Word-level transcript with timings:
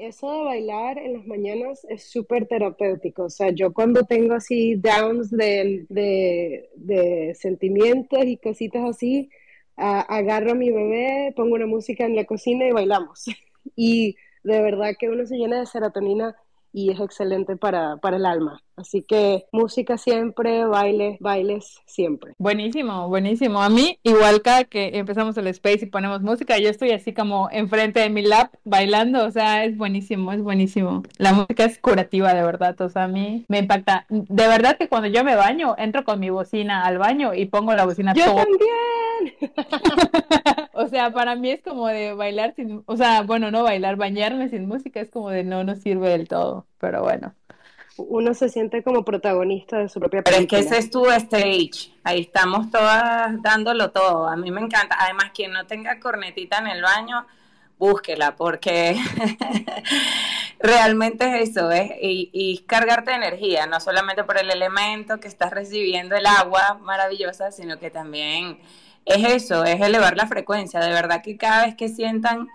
Eso 0.00 0.30
de 0.32 0.44
bailar 0.44 0.98
en 0.98 1.12
las 1.14 1.26
mañanas 1.26 1.86
es 1.88 2.04
súper 2.04 2.46
terapéutico. 2.46 3.24
O 3.24 3.30
sea, 3.30 3.50
yo 3.50 3.72
cuando 3.72 4.04
tengo 4.04 4.34
así 4.34 4.74
downs 4.76 5.30
de, 5.30 5.86
de, 5.88 7.34
sentimientos 7.38 8.24
y 8.24 8.36
cositas 8.38 8.84
así, 8.88 9.30
agarro 9.76 10.52
a 10.52 10.54
mi 10.54 10.70
bebé, 10.70 11.32
pongo 11.36 11.54
una 11.54 11.66
música 11.66 12.04
en 12.04 12.16
la 12.16 12.24
cocina 12.24 12.66
y 12.66 12.72
bailamos. 12.72 13.26
y 13.76 14.16
de 14.42 14.60
verdad 14.60 14.94
que 14.98 15.08
uno 15.08 15.26
se 15.26 15.36
llena 15.36 15.60
de 15.60 15.66
serotonina 15.66 16.36
y 16.72 16.90
es 16.90 17.00
excelente 17.00 17.56
para, 17.56 17.96
para 17.96 18.16
el 18.16 18.26
alma. 18.26 18.62
Así 18.76 19.02
que 19.02 19.46
música 19.52 19.98
siempre, 19.98 20.64
bailes, 20.64 21.18
bailes 21.20 21.80
siempre. 21.84 22.32
Buenísimo, 22.38 23.08
buenísimo. 23.08 23.62
A 23.62 23.68
mí, 23.68 23.98
igual 24.02 24.40
cada 24.40 24.64
que 24.64 24.98
empezamos 24.98 25.36
el 25.36 25.48
space 25.48 25.84
y 25.84 25.86
ponemos 25.86 26.22
música, 26.22 26.58
yo 26.58 26.70
estoy 26.70 26.92
así 26.92 27.12
como 27.12 27.50
enfrente 27.52 28.00
de 28.00 28.08
mi 28.08 28.22
lap 28.22 28.54
bailando, 28.64 29.26
o 29.26 29.30
sea, 29.30 29.64
es 29.64 29.76
buenísimo, 29.76 30.32
es 30.32 30.42
buenísimo. 30.42 31.02
La 31.18 31.34
música 31.34 31.64
es 31.64 31.78
curativa, 31.78 32.32
de 32.32 32.42
verdad, 32.42 32.80
o 32.80 32.88
sea, 32.88 33.04
a 33.04 33.08
mí 33.08 33.44
me 33.48 33.58
impacta. 33.58 34.06
De 34.08 34.46
verdad 34.46 34.78
que 34.78 34.88
cuando 34.88 35.08
yo 35.08 35.24
me 35.24 35.36
baño, 35.36 35.74
entro 35.76 36.04
con 36.04 36.18
mi 36.18 36.30
bocina 36.30 36.86
al 36.86 36.96
baño 36.96 37.34
y 37.34 37.46
pongo 37.46 37.74
la 37.74 37.84
bocina 37.84 38.14
¡Yo 38.14 38.24
también! 38.24 39.09
o 40.72 40.88
sea, 40.88 41.12
para 41.12 41.36
mí 41.36 41.50
es 41.50 41.62
como 41.62 41.88
de 41.88 42.14
bailar 42.14 42.54
sin, 42.54 42.82
o 42.86 42.96
sea, 42.96 43.22
bueno, 43.22 43.50
no 43.50 43.62
bailar, 43.62 43.96
bañarme 43.96 44.48
sin 44.48 44.66
música 44.66 45.00
es 45.00 45.10
como 45.10 45.30
de 45.30 45.44
no, 45.44 45.64
no 45.64 45.76
sirve 45.76 46.10
del 46.10 46.28
todo, 46.28 46.66
pero 46.78 47.02
bueno. 47.02 47.34
Uno 47.96 48.32
se 48.32 48.48
siente 48.48 48.82
como 48.82 49.04
protagonista 49.04 49.78
de 49.78 49.88
su 49.90 50.00
propia 50.00 50.22
película. 50.22 50.46
Pero 50.48 50.60
es 50.62 50.68
que 50.68 50.74
ese 50.74 50.78
es 50.78 50.90
tu 50.90 51.10
stage, 51.10 51.92
ahí 52.02 52.20
estamos 52.22 52.70
todas 52.70 53.42
dándolo 53.42 53.90
todo, 53.90 54.26
a 54.26 54.36
mí 54.36 54.50
me 54.50 54.62
encanta, 54.62 54.96
además 54.98 55.32
quien 55.34 55.52
no 55.52 55.66
tenga 55.66 56.00
cornetita 56.00 56.58
en 56.58 56.68
el 56.68 56.82
baño, 56.82 57.26
búsquela, 57.80 58.36
porque 58.36 58.94
realmente 60.60 61.26
es 61.42 61.50
eso, 61.50 61.70
es, 61.70 61.90
y, 62.00 62.30
y, 62.32 62.58
cargarte 62.64 63.10
de 63.10 63.16
energía, 63.16 63.66
no 63.66 63.80
solamente 63.80 64.22
por 64.22 64.38
el 64.38 64.50
elemento 64.50 65.18
que 65.18 65.28
estás 65.28 65.50
recibiendo, 65.50 66.14
el 66.14 66.26
agua 66.26 66.78
maravillosa, 66.82 67.50
sino 67.50 67.78
que 67.78 67.90
también 67.90 68.58
es 69.04 69.42
eso, 69.42 69.64
es 69.64 69.80
elevar 69.80 70.16
la 70.16 70.26
frecuencia, 70.26 70.80
de 70.80 70.90
verdad 70.90 71.22
que 71.22 71.36
cada 71.36 71.66
vez 71.66 71.74
que 71.76 71.88
sientan 71.88 72.48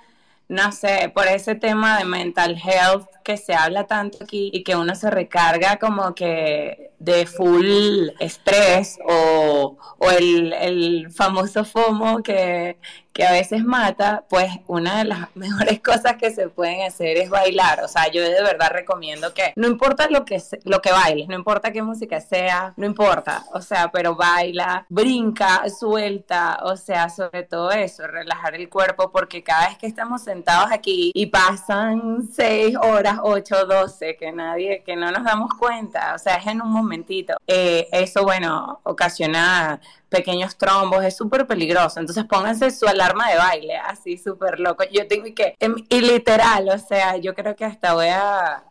no 0.47 0.71
sé, 0.71 1.11
por 1.13 1.27
ese 1.27 1.55
tema 1.55 1.97
de 1.97 2.05
mental 2.05 2.55
health 2.63 3.07
que 3.23 3.37
se 3.37 3.55
habla 3.55 3.87
tanto 3.87 4.23
aquí 4.23 4.51
y 4.53 4.63
que 4.63 4.75
uno 4.75 4.93
se 4.95 5.09
recarga 5.09 5.77
como 5.77 6.13
que 6.13 6.91
de 6.99 7.25
full 7.25 8.09
estrés 8.19 8.99
o, 9.07 9.77
o 9.97 10.11
el, 10.11 10.53
el, 10.53 11.11
famoso 11.11 11.65
FOMO 11.65 12.21
que, 12.21 12.77
que 13.15 13.25
a 13.25 13.31
veces 13.31 13.63
mata, 13.63 14.25
pues 14.29 14.51
una 14.67 14.97
de 14.97 15.05
las 15.05 15.33
mejores 15.35 15.79
cosas 15.79 16.17
que 16.17 16.31
se 16.31 16.49
pueden 16.49 16.81
hacer 16.85 17.17
es 17.17 17.29
bailar. 17.29 17.81
O 17.81 17.87
sea, 17.87 18.11
yo 18.11 18.21
de 18.21 18.43
verdad 18.43 18.69
recomiendo 18.71 19.33
que 19.33 19.53
no 19.55 19.67
importa 19.67 20.09
lo 20.09 20.25
que, 20.25 20.43
lo 20.65 20.81
que 20.81 20.91
bailes, 20.91 21.29
no 21.29 21.35
importa 21.35 21.71
qué 21.71 21.81
música 21.81 22.19
sea, 22.19 22.73
no 22.75 22.85
importa. 22.85 23.45
O 23.53 23.61
sea, 23.61 23.89
pero 23.89 24.15
baila, 24.15 24.85
brinca, 24.89 25.63
suelta, 25.69 26.59
o 26.63 26.75
sea, 26.75 27.09
sobre 27.09 27.43
todo 27.43 27.71
eso, 27.71 28.05
relajar 28.05 28.53
el 28.53 28.67
cuerpo, 28.67 29.09
porque 29.11 29.41
cada 29.41 29.69
vez 29.69 29.77
que 29.77 29.87
estamos 29.87 30.21
sentados 30.21 30.69
aquí 30.73 31.11
y 31.15 31.27
pasan 31.27 32.27
seis 32.29 32.75
horas, 32.75 33.19
ocho, 33.23 33.65
doce, 33.65 34.17
que 34.17 34.33
nadie, 34.33 34.83
que 34.85 34.97
no 34.97 35.09
nos 35.11 35.23
damos 35.23 35.51
cuenta, 35.57 36.15
o 36.15 36.19
sea, 36.19 36.35
es 36.35 36.47
en 36.47 36.61
un 36.61 36.69
momentito. 36.69 37.37
Eh, 37.47 37.87
eso, 37.93 38.23
bueno, 38.23 38.81
ocasiona 38.83 39.79
pequeños 40.09 40.57
trombos, 40.57 41.03
es 41.03 41.15
súper 41.15 41.47
peligroso. 41.47 41.99
Entonces 41.99 42.25
pónganse 42.25 42.71
su 42.71 42.87
alarma 42.87 43.29
de 43.29 43.37
baile, 43.37 43.77
así 43.77 44.17
súper 44.17 44.59
loco. 44.59 44.83
Yo 44.91 45.07
tengo 45.07 45.25
que, 45.35 45.55
em, 45.59 45.75
y 45.89 46.01
literal, 46.01 46.69
o 46.69 46.79
sea, 46.79 47.17
yo 47.17 47.33
creo 47.33 47.55
que 47.55 47.65
hasta 47.65 47.93
voy 47.93 48.07
a, 48.07 48.63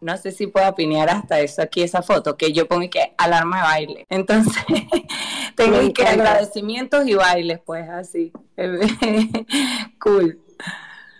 no 0.00 0.16
sé 0.18 0.32
si 0.32 0.46
puedo 0.46 0.68
opinar 0.68 1.08
hasta 1.08 1.40
eso 1.40 1.62
aquí, 1.62 1.82
esa 1.82 2.02
foto, 2.02 2.36
que 2.36 2.52
yo 2.52 2.68
pongo 2.68 2.88
que 2.90 3.14
alarma 3.16 3.56
de 3.56 3.62
baile. 3.62 4.06
Entonces, 4.10 4.62
tengo 5.56 5.92
que 5.92 6.04
agradecimientos 6.04 7.06
y 7.06 7.14
bailes, 7.14 7.60
pues 7.64 7.88
así. 7.88 8.32
cool. 9.98 10.38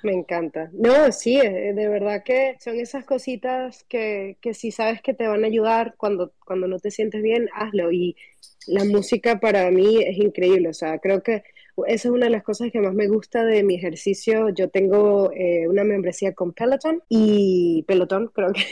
Me 0.03 0.13
encanta. 0.15 0.71
No, 0.73 1.13
sí, 1.13 1.39
eh, 1.39 1.75
de 1.75 1.89
verdad 1.89 2.23
que 2.25 2.57
son 2.59 2.79
esas 2.81 3.05
cositas 3.05 3.85
que, 3.85 4.39
que 4.41 4.55
si 4.55 4.71
sabes 4.71 5.03
que 5.03 5.13
te 5.13 5.27
van 5.27 5.45
a 5.45 5.47
ayudar 5.49 5.95
cuando, 5.99 6.33
cuando 6.47 6.69
no 6.69 6.79
te 6.79 6.91
sientes 6.91 7.23
bien, 7.23 7.49
hazlo. 7.55 7.93
Y 7.93 8.17
la 8.67 8.85
música 8.85 9.41
para 9.41 9.71
mí 9.71 10.03
es 10.03 10.17
increíble. 10.17 10.71
O 10.71 10.75
sea, 10.75 10.99
creo 10.99 11.23
que 11.23 11.43
esa 11.87 12.09
es 12.09 12.13
una 12.15 12.27
de 12.27 12.31
las 12.31 12.43
cosas 12.43 12.71
que 12.71 12.81
más 12.81 12.95
me 12.95 13.09
gusta 13.09 13.45
de 13.45 13.63
mi 13.63 13.75
ejercicio. 13.75 14.49
Yo 14.51 14.69
tengo 14.69 15.31
eh, 15.33 15.69
una 15.69 15.85
membresía 15.85 16.35
con 16.35 16.53
Peloton 16.53 17.03
y 17.09 17.85
Pelotón, 17.87 18.29
creo 18.35 18.53
que 18.53 18.65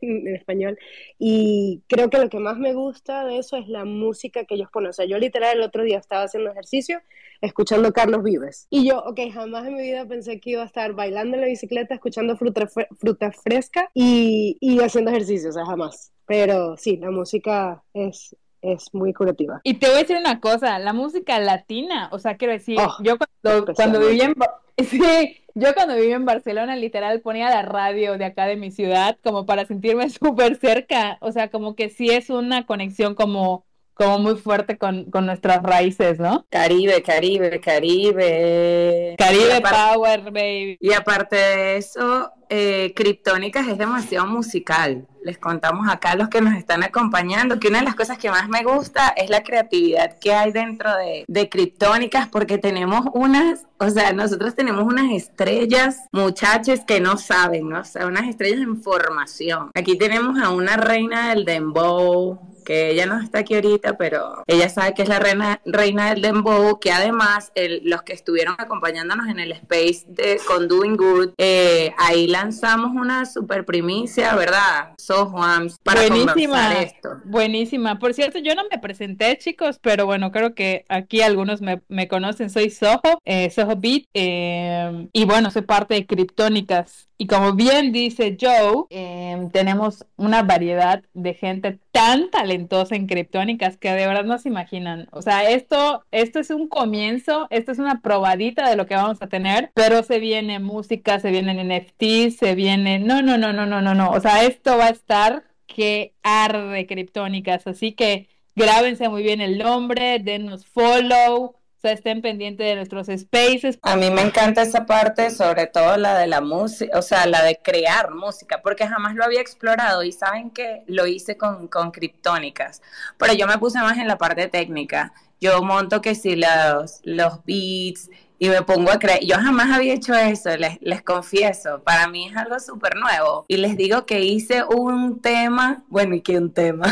en 0.00 0.28
español. 0.34 0.78
Y 1.18 1.82
creo 1.88 2.10
que 2.10 2.18
lo 2.18 2.28
que 2.28 2.38
más 2.38 2.58
me 2.58 2.74
gusta 2.74 3.24
de 3.24 3.38
eso 3.38 3.56
es 3.56 3.68
la 3.68 3.84
música 3.84 4.44
que 4.44 4.54
ellos 4.54 4.70
ponen. 4.72 4.90
O 4.90 4.92
sea, 4.92 5.04
yo 5.04 5.18
literal 5.18 5.58
el 5.58 5.62
otro 5.62 5.84
día 5.84 5.98
estaba 5.98 6.24
haciendo 6.24 6.50
ejercicio 6.50 7.00
escuchando 7.40 7.92
Carlos 7.92 8.22
Vives. 8.22 8.66
Y 8.70 8.88
yo, 8.88 9.00
ok, 9.00 9.20
jamás 9.32 9.66
en 9.66 9.74
mi 9.74 9.82
vida 9.82 10.06
pensé 10.06 10.40
que 10.40 10.50
iba 10.50 10.62
a 10.62 10.66
estar 10.66 10.94
bailando 10.94 11.36
en 11.36 11.42
la 11.42 11.48
bicicleta, 11.48 11.94
escuchando 11.94 12.36
fruta, 12.36 12.68
fruta 12.98 13.32
fresca 13.32 13.90
y, 13.94 14.56
y 14.60 14.78
haciendo 14.80 15.10
ejercicio, 15.10 15.50
o 15.50 15.52
sea, 15.52 15.66
jamás. 15.66 16.12
Pero 16.24 16.76
sí, 16.76 16.96
la 16.96 17.10
música 17.10 17.82
es, 17.92 18.36
es 18.62 18.94
muy 18.94 19.12
curativa. 19.12 19.60
Y 19.64 19.74
te 19.74 19.88
voy 19.88 19.96
a 19.96 19.98
decir 20.00 20.16
una 20.16 20.40
cosa, 20.40 20.78
la 20.78 20.92
música 20.92 21.38
latina, 21.38 22.08
o 22.12 22.18
sea, 22.18 22.36
quiero 22.36 22.54
decir, 22.54 22.78
oh, 22.80 22.96
yo 23.02 23.16
cuando, 23.18 23.74
cuando 23.74 24.00
vivía 24.00 24.24
en 24.26 24.34
sí, 24.84 25.36
yo 25.54 25.74
cuando 25.74 25.96
vivía 25.96 26.16
en 26.16 26.24
Barcelona 26.24 26.76
literal 26.76 27.20
ponía 27.20 27.50
la 27.50 27.62
radio 27.62 28.16
de 28.16 28.24
acá 28.24 28.46
de 28.46 28.56
mi 28.56 28.70
ciudad 28.70 29.18
como 29.22 29.44
para 29.44 29.66
sentirme 29.66 30.08
súper 30.10 30.56
cerca, 30.56 31.18
o 31.20 31.32
sea, 31.32 31.50
como 31.50 31.74
que 31.74 31.90
sí 31.90 32.08
es 32.10 32.30
una 32.30 32.64
conexión 32.64 33.14
como 33.14 33.66
como 33.94 34.18
muy 34.18 34.36
fuerte 34.36 34.78
con, 34.78 35.10
con 35.10 35.26
nuestras 35.26 35.62
raíces, 35.62 36.18
¿no? 36.18 36.46
Caribe, 36.50 37.02
Caribe, 37.02 37.60
Caribe. 37.60 39.14
Caribe 39.18 39.60
Power, 39.60 40.30
baby. 40.30 40.76
Y 40.80 40.92
aparte 40.92 41.36
de 41.36 41.76
eso, 41.76 42.32
eh, 42.48 42.92
Criptónicas 42.94 43.66
es 43.66 43.78
demasiado 43.78 44.26
musical. 44.26 45.06
Les 45.24 45.38
contamos 45.38 45.88
acá 45.88 46.10
a 46.10 46.16
los 46.16 46.28
que 46.28 46.42
nos 46.42 46.54
están 46.54 46.82
acompañando 46.82 47.58
que 47.58 47.68
una 47.68 47.78
de 47.78 47.84
las 47.84 47.94
cosas 47.94 48.18
que 48.18 48.28
más 48.28 48.48
me 48.48 48.62
gusta 48.62 49.08
es 49.16 49.30
la 49.30 49.42
creatividad 49.42 50.18
que 50.18 50.34
hay 50.34 50.52
dentro 50.52 50.94
de, 50.96 51.24
de 51.28 51.48
Criptónicas 51.48 52.28
porque 52.28 52.58
tenemos 52.58 53.06
unas, 53.14 53.66
o 53.78 53.88
sea, 53.88 54.12
nosotros 54.12 54.54
tenemos 54.54 54.84
unas 54.84 55.12
estrellas, 55.12 56.00
muchachos 56.12 56.80
que 56.86 57.00
no 57.00 57.16
saben, 57.16 57.70
¿no? 57.70 57.80
O 57.80 57.84
sea, 57.84 58.06
unas 58.06 58.28
estrellas 58.28 58.60
en 58.60 58.82
formación. 58.82 59.70
Aquí 59.74 59.96
tenemos 59.96 60.38
a 60.38 60.50
una 60.50 60.76
reina 60.76 61.30
del 61.30 61.46
dembow, 61.46 62.51
que 62.62 62.90
ella 62.90 63.06
no 63.06 63.20
está 63.20 63.40
aquí 63.40 63.54
ahorita, 63.54 63.96
pero 63.96 64.42
ella 64.46 64.68
sabe 64.68 64.94
que 64.94 65.02
es 65.02 65.08
la 65.08 65.18
reina, 65.18 65.60
reina 65.64 66.10
del 66.10 66.22
dembow, 66.22 66.78
que 66.78 66.92
además 66.92 67.52
los 67.82 68.02
que 68.02 68.12
estuvieron 68.12 68.54
acompañándonos 68.58 69.28
en 69.28 69.38
el 69.38 69.52
space 69.52 70.04
de 70.06 70.40
con 70.46 70.68
Doing 70.68 70.96
Good, 70.96 71.30
eh, 71.38 71.94
ahí 71.98 72.26
lanzamos 72.26 72.92
una 72.92 73.26
super 73.26 73.64
primicia, 73.64 74.34
¿verdad? 74.34 74.94
So 74.98 75.26
Juan, 75.26 75.68
para 75.82 76.02
buenísima, 76.02 76.74
esto. 76.80 77.20
Buenísima. 77.24 77.98
Por 77.98 78.14
cierto, 78.14 78.38
yo 78.38 78.54
no 78.54 78.62
me 78.70 78.78
presenté, 78.78 79.36
chicos, 79.38 79.78
pero 79.80 80.06
bueno, 80.06 80.32
creo 80.32 80.54
que 80.54 80.84
aquí 80.88 81.22
algunos 81.22 81.60
me, 81.60 82.08
conocen. 82.08 82.50
Soy 82.50 82.70
Soho, 82.70 83.20
eh, 83.24 83.50
Soho 83.50 83.76
Beat, 83.76 84.04
eh, 84.14 85.08
y 85.12 85.24
bueno, 85.24 85.50
soy 85.50 85.62
parte 85.62 85.94
de 85.94 86.06
Criptónicas. 86.06 87.08
Y 87.22 87.26
como 87.28 87.52
bien 87.52 87.92
dice 87.92 88.36
Joe, 88.40 88.86
em, 88.90 89.48
tenemos 89.50 90.04
una 90.16 90.42
variedad 90.42 91.04
de 91.14 91.34
gente 91.34 91.78
tan 91.92 92.30
talentosa 92.30 92.96
en 92.96 93.06
criptónicas 93.06 93.76
que 93.76 93.90
de 93.92 94.06
verdad 94.06 94.24
no 94.24 94.38
se 94.38 94.48
imaginan. 94.48 95.08
O 95.12 95.22
sea, 95.22 95.48
esto, 95.50 96.04
esto 96.10 96.40
es 96.40 96.50
un 96.50 96.68
comienzo, 96.68 97.46
esto 97.50 97.72
es 97.72 97.78
una 97.78 98.00
probadita 98.00 98.68
de 98.68 98.76
lo 98.76 98.86
que 98.86 98.94
vamos 98.94 99.20
a 99.22 99.28
tener, 99.28 99.70
pero 99.74 100.02
se 100.02 100.18
viene 100.18 100.58
música, 100.58 101.20
se 101.20 101.30
vienen 101.30 101.68
NFTs, 101.68 102.36
se 102.38 102.54
viene... 102.54 102.98
No, 102.98 103.22
no, 103.22 103.38
no, 103.38 103.52
no, 103.52 103.66
no, 103.66 103.82
no, 103.82 103.94
no. 103.94 104.10
O 104.10 104.20
sea, 104.20 104.44
esto 104.44 104.78
va 104.78 104.86
a 104.86 104.90
estar 104.90 105.44
que 105.66 106.14
arde 106.22 106.86
criptónicas. 106.86 107.66
Así 107.66 107.92
que 107.92 108.28
grábense 108.56 109.08
muy 109.08 109.22
bien 109.22 109.40
el 109.40 109.58
nombre, 109.58 110.18
denos 110.18 110.66
follow 110.66 111.61
sea, 111.82 111.92
estén 111.92 112.22
pendientes 112.22 112.66
de 112.66 112.76
nuestros 112.76 113.08
spaces. 113.08 113.78
A 113.82 113.96
mí 113.96 114.10
me 114.10 114.22
encanta 114.22 114.62
esa 114.62 114.86
parte, 114.86 115.30
sobre 115.30 115.66
todo 115.66 115.96
la 115.96 116.16
de 116.16 116.26
la 116.26 116.40
música, 116.40 116.98
o 116.98 117.02
sea, 117.02 117.26
la 117.26 117.42
de 117.42 117.58
crear 117.62 118.12
música, 118.12 118.62
porque 118.62 118.86
jamás 118.86 119.14
lo 119.14 119.24
había 119.24 119.40
explorado 119.40 120.02
y 120.02 120.12
saben 120.12 120.50
que 120.50 120.84
lo 120.86 121.06
hice 121.06 121.36
con, 121.36 121.68
con 121.68 121.90
criptónicas, 121.90 122.82
pero 123.18 123.34
yo 123.34 123.46
me 123.46 123.58
puse 123.58 123.78
más 123.80 123.98
en 123.98 124.08
la 124.08 124.16
parte 124.16 124.48
técnica. 124.48 125.12
Yo 125.40 125.60
monto 125.62 126.00
que 126.00 126.14
si 126.14 126.36
los, 126.36 127.00
los 127.02 127.44
beats 127.44 128.08
y 128.42 128.48
me 128.48 128.60
pongo 128.62 128.90
a 128.90 128.98
creer. 128.98 129.24
Yo 129.24 129.36
jamás 129.36 129.70
había 129.70 129.94
hecho 129.94 130.14
eso, 130.14 130.56
les, 130.56 130.76
les 130.82 131.00
confieso. 131.00 131.80
Para 131.84 132.08
mí 132.08 132.26
es 132.26 132.36
algo 132.36 132.58
súper 132.58 132.96
nuevo. 132.96 133.44
Y 133.46 133.56
les 133.56 133.76
digo 133.76 134.04
que 134.04 134.18
hice 134.18 134.64
un 134.64 135.20
tema, 135.20 135.84
bueno, 135.86 136.16
¿y 136.16 136.22
qué 136.22 136.38
un 136.38 136.52
tema? 136.52 136.86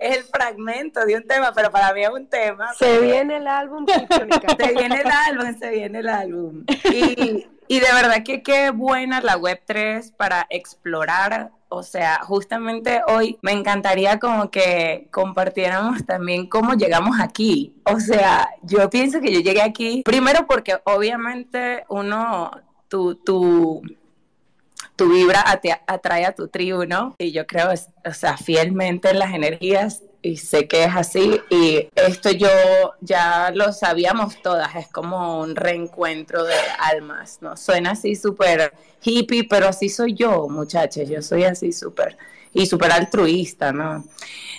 es 0.00 0.16
el 0.18 0.24
fragmento 0.24 1.06
de 1.06 1.14
un 1.18 1.22
tema, 1.22 1.52
pero 1.54 1.70
para 1.70 1.94
mí 1.94 2.02
es 2.02 2.10
un 2.10 2.26
tema. 2.26 2.74
Se 2.74 2.98
viene 2.98 3.36
el 3.36 3.46
álbum. 3.46 3.86
se 4.58 4.72
viene 4.72 5.02
el 5.02 5.06
álbum, 5.06 5.56
se 5.56 5.70
viene 5.70 5.98
el 6.00 6.08
álbum. 6.08 6.64
Y, 6.92 7.46
y 7.68 7.80
de 7.80 7.92
verdad 7.92 8.22
que 8.24 8.42
qué 8.42 8.70
buena 8.70 9.20
la 9.20 9.38
Web3 9.38 10.12
para 10.16 10.46
explorar 10.50 11.50
o 11.76 11.82
sea, 11.82 12.20
justamente 12.22 13.00
hoy 13.08 13.36
me 13.42 13.50
encantaría 13.50 14.20
como 14.20 14.48
que 14.48 15.08
compartiéramos 15.10 16.06
también 16.06 16.48
cómo 16.48 16.74
llegamos 16.74 17.18
aquí. 17.20 17.74
O 17.84 17.98
sea, 17.98 18.48
yo 18.62 18.88
pienso 18.90 19.20
que 19.20 19.32
yo 19.32 19.40
llegué 19.40 19.60
aquí 19.60 20.02
primero 20.04 20.46
porque 20.46 20.76
obviamente 20.84 21.84
uno, 21.88 22.52
tu, 22.86 23.16
tu, 23.16 23.82
tu 24.94 25.12
vibra 25.12 25.44
atrae 25.88 26.26
a 26.26 26.32
tu 26.32 26.46
tribu, 26.46 26.84
¿no? 26.84 27.16
Y 27.18 27.32
yo 27.32 27.44
creo, 27.44 27.70
o 27.72 28.14
sea, 28.14 28.36
fielmente 28.36 29.10
en 29.10 29.18
las 29.18 29.34
energías 29.34 30.04
y 30.24 30.38
sé 30.38 30.66
que 30.66 30.84
es 30.84 30.96
así 30.96 31.38
y 31.50 31.86
esto 31.94 32.30
yo 32.30 32.48
ya 33.02 33.50
lo 33.54 33.72
sabíamos 33.72 34.40
todas, 34.40 34.74
es 34.74 34.88
como 34.88 35.40
un 35.40 35.54
reencuentro 35.54 36.44
de 36.44 36.54
almas, 36.78 37.38
¿no? 37.42 37.58
Suena 37.58 37.90
así 37.90 38.16
súper 38.16 38.72
hippie, 39.02 39.44
pero 39.44 39.68
así 39.68 39.90
soy 39.90 40.14
yo, 40.14 40.48
muchachos, 40.48 41.08
yo 41.10 41.20
soy 41.20 41.44
así 41.44 41.72
súper 41.72 42.16
y 42.54 42.64
súper 42.64 42.92
altruista, 42.92 43.70
¿no? 43.72 44.02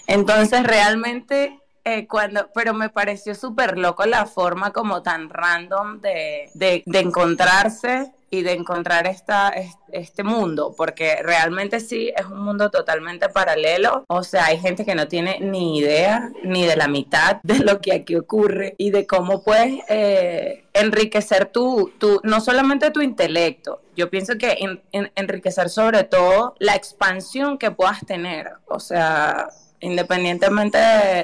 Entonces 0.05 0.61
realmente 0.63 1.59
eh, 1.83 2.05
cuando, 2.05 2.47
pero 2.53 2.75
me 2.75 2.89
pareció 2.89 3.33
súper 3.33 3.79
loco 3.79 4.05
la 4.05 4.27
forma 4.27 4.71
como 4.71 5.01
tan 5.01 5.29
random 5.29 5.99
de, 5.99 6.51
de, 6.53 6.83
de 6.85 6.99
encontrarse 6.99 8.11
de 8.41 8.53
encontrar 8.53 9.07
esta, 9.07 9.53
este 9.91 10.23
mundo, 10.23 10.73
porque 10.75 11.17
realmente 11.23 11.79
sí 11.79 12.11
es 12.15 12.25
un 12.25 12.39
mundo 12.39 12.69
totalmente 12.69 13.29
paralelo, 13.29 14.03
o 14.07 14.23
sea, 14.23 14.45
hay 14.45 14.59
gente 14.59 14.85
que 14.85 14.95
no 14.95 15.07
tiene 15.07 15.39
ni 15.39 15.77
idea 15.77 16.31
ni 16.43 16.65
de 16.65 16.75
la 16.75 16.87
mitad 16.87 17.37
de 17.43 17.59
lo 17.59 17.81
que 17.81 17.93
aquí 17.93 18.15
ocurre 18.15 18.75
y 18.77 18.91
de 18.91 19.07
cómo 19.07 19.43
puedes 19.43 19.81
eh, 19.89 20.65
enriquecer 20.73 21.47
tu, 21.47 21.91
tu, 21.97 22.19
no 22.23 22.41
solamente 22.41 22.91
tu 22.91 23.01
intelecto, 23.01 23.81
yo 23.95 24.09
pienso 24.09 24.37
que 24.37 24.57
enriquecer 24.91 25.69
sobre 25.69 26.03
todo 26.03 26.55
la 26.59 26.75
expansión 26.75 27.57
que 27.57 27.71
puedas 27.71 28.05
tener, 28.05 28.51
o 28.67 28.79
sea, 28.79 29.49
independientemente 29.79 30.77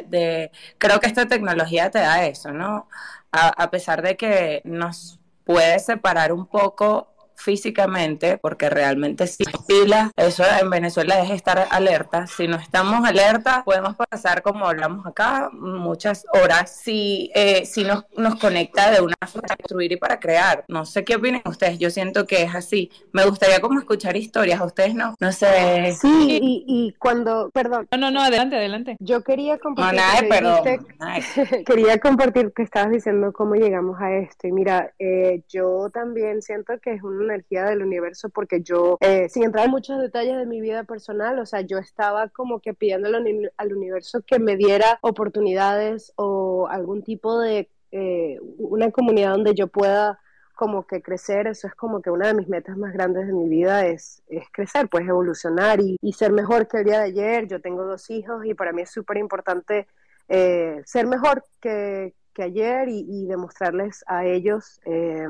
de, 0.07 0.51
creo 0.77 0.99
que 0.99 1.07
esta 1.07 1.27
tecnología 1.27 1.89
te 1.91 1.99
da 1.99 2.25
eso, 2.25 2.51
¿no? 2.51 2.87
A, 3.31 3.47
a 3.49 3.71
pesar 3.71 4.01
de 4.01 4.17
que 4.17 4.61
nos 4.65 5.20
puede 5.43 5.79
separar 5.79 6.31
un 6.31 6.45
poco 6.45 7.10
físicamente, 7.41 8.37
porque 8.37 8.69
realmente 8.69 9.27
si 9.27 9.43
pila, 9.67 10.11
eso 10.15 10.43
en 10.59 10.69
Venezuela 10.69 11.21
es 11.21 11.31
estar 11.31 11.67
alerta. 11.69 12.27
Si 12.27 12.47
no 12.47 12.57
estamos 12.57 13.03
alerta, 13.07 13.63
podemos 13.65 13.95
pasar, 13.95 14.41
como 14.41 14.67
hablamos 14.67 15.05
acá, 15.05 15.49
muchas 15.51 16.25
horas 16.33 16.79
si, 16.83 17.31
eh, 17.35 17.65
si 17.65 17.83
nos, 17.83 18.05
nos 18.17 18.35
conecta 18.35 18.91
de 18.91 19.01
una 19.01 19.15
forma 19.25 19.47
para 19.47 19.57
construir 19.57 19.91
y 19.91 19.97
para 19.97 20.19
crear. 20.19 20.63
No 20.67 20.85
sé 20.85 21.03
qué 21.03 21.15
opinan 21.15 21.41
ustedes, 21.45 21.79
yo 21.79 21.89
siento 21.89 22.25
que 22.25 22.43
es 22.43 22.55
así. 22.55 22.91
Me 23.11 23.25
gustaría 23.25 23.59
como 23.59 23.79
escuchar 23.79 24.15
historias, 24.15 24.61
¿a 24.61 24.65
ustedes 24.65 24.93
no? 24.93 25.15
No 25.19 25.31
sé. 25.31 25.95
Sí, 25.99 26.39
y, 26.41 26.63
y 26.67 26.93
cuando, 26.93 27.49
perdón. 27.51 27.87
No, 27.91 27.97
no, 27.97 28.11
no, 28.11 28.21
adelante, 28.21 28.55
adelante. 28.55 28.97
Yo 28.99 29.23
quería 29.23 29.57
compartir. 29.57 29.99
No, 29.99 30.05
nada, 30.05 30.21
perdón. 30.29 30.85
quería 31.65 31.99
compartir 31.99 32.51
que 32.53 32.63
estabas 32.63 32.91
diciendo 32.91 33.33
cómo 33.33 33.55
llegamos 33.55 33.99
a 33.99 34.13
esto. 34.13 34.47
Y 34.47 34.51
mira, 34.51 34.93
eh, 34.99 35.43
yo 35.49 35.89
también 35.91 36.41
siento 36.41 36.79
que 36.79 36.93
es 36.93 37.03
un 37.03 37.30
energía 37.31 37.65
del 37.65 37.83
universo 37.83 38.29
porque 38.29 38.61
yo, 38.61 38.97
eh, 39.01 39.29
sin 39.29 39.43
entrar 39.43 39.65
en 39.65 39.71
muchos 39.71 39.99
detalles 39.99 40.37
de 40.37 40.45
mi 40.45 40.61
vida 40.61 40.83
personal, 40.83 41.39
o 41.39 41.45
sea, 41.45 41.61
yo 41.61 41.77
estaba 41.77 42.29
como 42.29 42.59
que 42.59 42.73
pidiéndole 42.73 43.51
al 43.57 43.73
universo 43.73 44.21
que 44.25 44.39
me 44.39 44.57
diera 44.57 44.99
oportunidades 45.01 46.13
o 46.15 46.67
algún 46.69 47.03
tipo 47.03 47.39
de 47.39 47.69
eh, 47.91 48.39
una 48.57 48.91
comunidad 48.91 49.31
donde 49.31 49.53
yo 49.53 49.67
pueda 49.67 50.19
como 50.55 50.85
que 50.85 51.01
crecer, 51.01 51.47
eso 51.47 51.67
es 51.67 51.73
como 51.73 52.01
que 52.03 52.11
una 52.11 52.27
de 52.27 52.35
mis 52.35 52.47
metas 52.47 52.77
más 52.77 52.93
grandes 52.93 53.25
de 53.25 53.33
mi 53.33 53.49
vida 53.49 53.87
es, 53.87 54.21
es 54.29 54.45
crecer, 54.51 54.89
pues 54.89 55.07
evolucionar 55.07 55.79
y, 55.81 55.97
ser 56.13 56.31
mejor 56.31 56.67
que 56.67 56.77
el 56.77 56.83
día 56.85 56.99
de 56.99 57.05
ayer. 57.05 57.47
Yo 57.47 57.59
tengo 57.61 57.83
dos 57.83 58.11
hijos 58.11 58.45
y 58.45 58.53
para 58.53 58.71
mí 58.71 58.83
es 58.83 58.91
súper 58.91 59.17
importante 59.17 59.87
eh, 60.29 60.81
ser 60.85 61.07
mejor 61.07 61.43
que, 61.59 62.13
que 62.33 62.43
ayer 62.43 62.89
y, 62.89 63.05
y, 63.09 63.25
demostrarles 63.25 64.03
a 64.05 64.25
ellos 64.25 64.79
eh, 64.85 65.27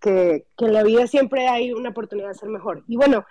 que, 0.00 0.46
que, 0.56 0.64
en 0.64 0.72
la 0.72 0.82
vida 0.82 1.06
siempre 1.06 1.48
hay 1.48 1.72
una 1.72 1.90
oportunidad 1.90 2.28
de 2.28 2.34
ser 2.34 2.48
mejor. 2.48 2.84
Y 2.88 2.96
bueno, 2.96 3.24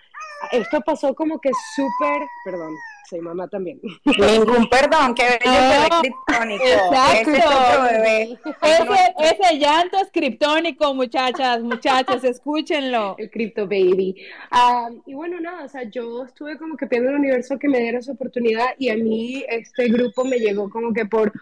esto 0.52 0.82
pasó 0.82 1.14
como 1.14 1.40
que 1.40 1.52
súper, 1.76 2.22
perdón, 2.46 2.74
soy 3.10 3.22
mamá 3.22 3.48
también. 3.48 3.80
Ningún 4.06 4.70
perdón, 4.70 5.14
que 5.16 5.24
bello 5.24 6.00
criptónico. 6.02 6.64
Exacto. 6.64 7.32
Ese, 7.32 8.40
ese, 8.62 9.14
ese, 9.18 9.58
llanto 9.58 9.98
es 9.98 10.10
criptónico, 10.12 10.94
muchachas, 10.94 11.62
muchachos, 11.62 12.24
escúchenlo. 12.24 13.16
El 13.18 13.30
cripto 13.30 13.64
baby. 13.66 14.16
Um, 14.52 15.02
y 15.06 15.14
bueno, 15.14 15.40
nada, 15.40 15.66
o 15.66 15.68
sea, 15.68 15.84
yo 15.84 16.24
estuve 16.24 16.58
como 16.58 16.78
que 16.78 16.88
pidiendo 16.88 17.12
al 17.12 17.18
universo 17.18 17.58
que 17.58 17.68
me 17.68 17.80
diera 17.80 18.00
esa 18.00 18.14
oportunidad 18.14 18.68
y 18.78 18.90
a 18.90 18.96
mí 18.96 19.44
este 19.50 19.88
grupo 19.90 20.24
me 20.24 20.38
llegó 20.38 20.70
como 20.70 20.94
que 20.94 21.06
por 21.06 21.34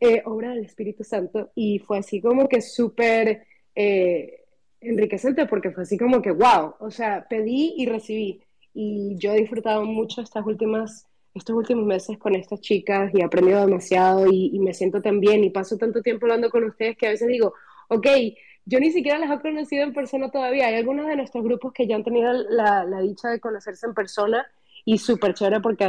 eh, 0.00 0.22
obra 0.26 0.50
del 0.50 0.64
Espíritu 0.64 1.02
Santo 1.02 1.50
y 1.54 1.78
fue 1.80 1.98
así 1.98 2.20
como 2.20 2.48
que 2.48 2.60
súper... 2.60 3.46
Eh, 3.74 4.42
enriquecente 4.80 5.46
porque 5.46 5.70
fue 5.70 5.84
así 5.84 5.98
como 5.98 6.22
que, 6.22 6.30
wow, 6.30 6.74
o 6.78 6.90
sea, 6.90 7.26
pedí 7.28 7.74
y 7.76 7.86
recibí. 7.86 8.42
Y 8.74 9.16
yo 9.18 9.32
he 9.32 9.40
disfrutado 9.40 9.84
mucho 9.84 10.20
estas 10.20 10.44
últimas, 10.44 11.06
estos 11.34 11.56
últimos 11.56 11.84
meses 11.84 12.18
con 12.18 12.34
estas 12.34 12.60
chicas 12.60 13.10
y 13.14 13.20
he 13.20 13.24
aprendido 13.24 13.64
demasiado 13.64 14.26
y, 14.30 14.58
me 14.58 14.74
siento 14.74 15.00
tan 15.00 15.20
bien 15.20 15.44
y 15.44 15.50
paso 15.50 15.76
tanto 15.78 16.02
tiempo 16.02 16.26
hablando 16.26 16.50
con 16.50 16.64
ustedes 16.64 16.96
que 16.96 17.06
a 17.06 17.10
veces 17.10 17.28
digo, 17.28 17.54
ok, 17.88 18.06
yo 18.64 18.80
ni 18.80 18.90
siquiera 18.90 19.18
las 19.18 19.30
he 19.30 19.40
conocido 19.40 19.84
en 19.84 19.94
persona 19.94 20.30
todavía. 20.30 20.66
Hay 20.66 20.74
algunos 20.74 21.06
de 21.06 21.16
nuestros 21.16 21.44
grupos 21.44 21.72
que 21.72 21.86
ya 21.86 21.96
han 21.96 22.04
tenido 22.04 22.32
la, 22.32 22.84
la 22.84 23.00
dicha 23.00 23.28
de 23.30 23.40
conocerse 23.40 23.86
en 23.86 23.94
persona 23.94 24.46
y 24.88 24.98
súper 24.98 25.34
chévere 25.34 25.60
porque, 25.60 25.84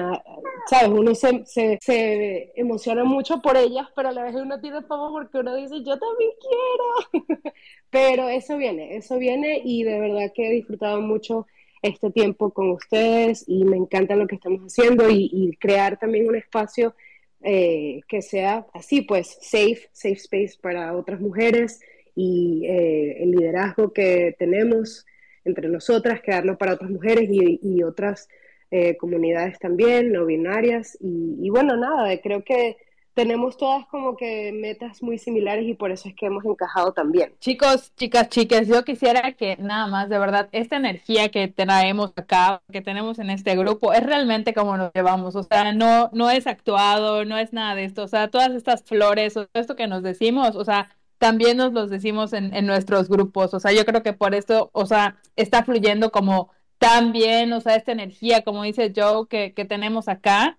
¿sabes? 0.68 0.90
Uno 0.90 1.14
se, 1.14 1.46
se, 1.46 1.78
se, 1.80 2.52
emociona 2.56 3.04
mucho 3.04 3.40
por 3.44 3.56
ellas, 3.56 3.88
pero 3.96 4.10
a 4.10 4.12
la 4.12 4.24
vez 4.24 4.34
uno 4.36 4.60
tiene 4.60 4.82
fama 4.82 5.12
porque 5.12 5.38
uno 5.38 5.56
dice, 5.56 5.84
yo 5.84 6.00
también 6.00 6.32
quiero. 6.42 7.54
pero 7.92 8.28
eso 8.28 8.58
viene, 8.58 8.98
eso 8.98 9.20
viene 9.20 9.62
y 9.64 9.84
de 9.84 10.00
verdad 10.00 10.32
que 10.34 10.48
he 10.48 10.52
disfrutado 10.52 11.00
mucho 11.00 11.46
este 11.84 12.10
tiempo 12.10 12.50
con 12.50 12.72
ustedes 12.72 13.46
y 13.48 13.66
me 13.66 13.78
encanta 13.78 14.16
lo 14.16 14.26
que 14.26 14.36
estamos 14.36 14.62
haciendo 14.62 15.08
y, 15.12 15.30
y 15.32 15.56
crear 15.58 16.00
también 16.00 16.28
un 16.28 16.36
espacio 16.36 16.96
eh, 17.42 18.02
que 18.08 18.24
sea 18.24 18.66
así, 18.74 19.04
pues, 19.04 19.38
safe, 19.42 19.90
safe 19.92 20.14
space 20.16 20.58
para 20.60 20.96
otras 20.98 21.22
mujeres 21.22 21.82
y 22.16 22.66
eh, 22.66 23.22
el 23.22 23.30
liderazgo 23.30 23.94
que 23.94 24.36
tenemos 24.40 25.06
entre 25.46 25.70
nosotras, 25.70 26.20
crearlo 26.24 26.58
para 26.58 26.74
otras 26.74 26.90
mujeres 26.90 27.30
y, 27.32 27.60
y 27.62 27.84
otras 27.84 28.28
eh, 28.72 28.98
comunidades 28.98 29.60
también, 29.60 30.12
no 30.12 30.26
binarias. 30.26 30.98
Y, 31.00 31.38
y, 31.42 31.50
bueno, 31.50 31.78
nada, 31.78 32.18
creo 32.22 32.44
que 32.44 32.78
tenemos 33.18 33.58
todas 33.58 33.88
como 33.88 34.16
que 34.16 34.52
metas 34.52 35.02
muy 35.02 35.18
similares 35.18 35.68
y 35.68 35.74
por 35.74 35.90
eso 35.90 36.08
es 36.08 36.14
que 36.14 36.28
hemos 36.28 36.46
encajado 36.46 36.92
también. 36.92 37.34
Chicos, 37.40 37.92
chicas, 37.96 38.30
chicas, 38.30 38.68
yo 38.68 38.84
quisiera 38.84 39.32
que 39.32 39.58
nada 39.58 39.88
más, 39.88 40.08
de 40.08 40.20
verdad, 40.20 40.50
esta 40.52 40.76
energía 40.76 41.30
que 41.30 41.48
traemos 41.48 42.14
acá, 42.16 42.62
que 42.72 42.82
tenemos 42.82 43.18
en 43.18 43.32
este 43.32 43.56
grupo, 43.56 43.92
es 43.92 44.04
realmente 44.06 44.54
como 44.54 44.78
nos 44.78 44.92
llevamos, 44.94 45.36
o 45.36 45.42
sea, 45.42 45.74
no, 45.74 46.12
no 46.14 46.30
es 46.30 46.46
actuado, 46.46 47.26
no 47.26 47.40
es 47.40 47.54
nada 47.54 47.74
de 47.74 47.86
esto, 47.86 48.04
o 48.04 48.08
sea, 48.08 48.28
todas 48.28 48.52
estas 48.52 48.84
flores, 48.84 49.36
o 49.36 49.48
esto 49.56 49.76
que 49.76 49.88
nos 49.88 50.04
decimos, 50.04 50.56
o 50.56 50.64
sea, 50.64 50.96
también 51.18 51.58
nos 51.58 51.74
los 51.74 51.90
decimos 51.90 52.34
en, 52.34 52.54
en 52.54 52.68
nuestros 52.68 53.10
grupos, 53.10 53.52
o 53.56 53.60
sea, 53.60 53.72
yo 53.72 53.84
creo 53.84 54.04
que 54.04 54.14
por 54.14 54.36
esto, 54.36 54.70
o 54.74 54.86
sea, 54.86 55.18
está 55.36 55.64
fluyendo 55.64 56.12
como 56.12 56.52
también, 56.78 57.54
o 57.54 57.62
sea, 57.62 57.76
esta 57.76 57.92
energía, 57.92 58.44
como 58.44 58.64
dice 58.64 58.94
Joe, 58.96 59.28
que, 59.28 59.54
que 59.54 59.66
tenemos 59.66 60.08
acá, 60.08 60.58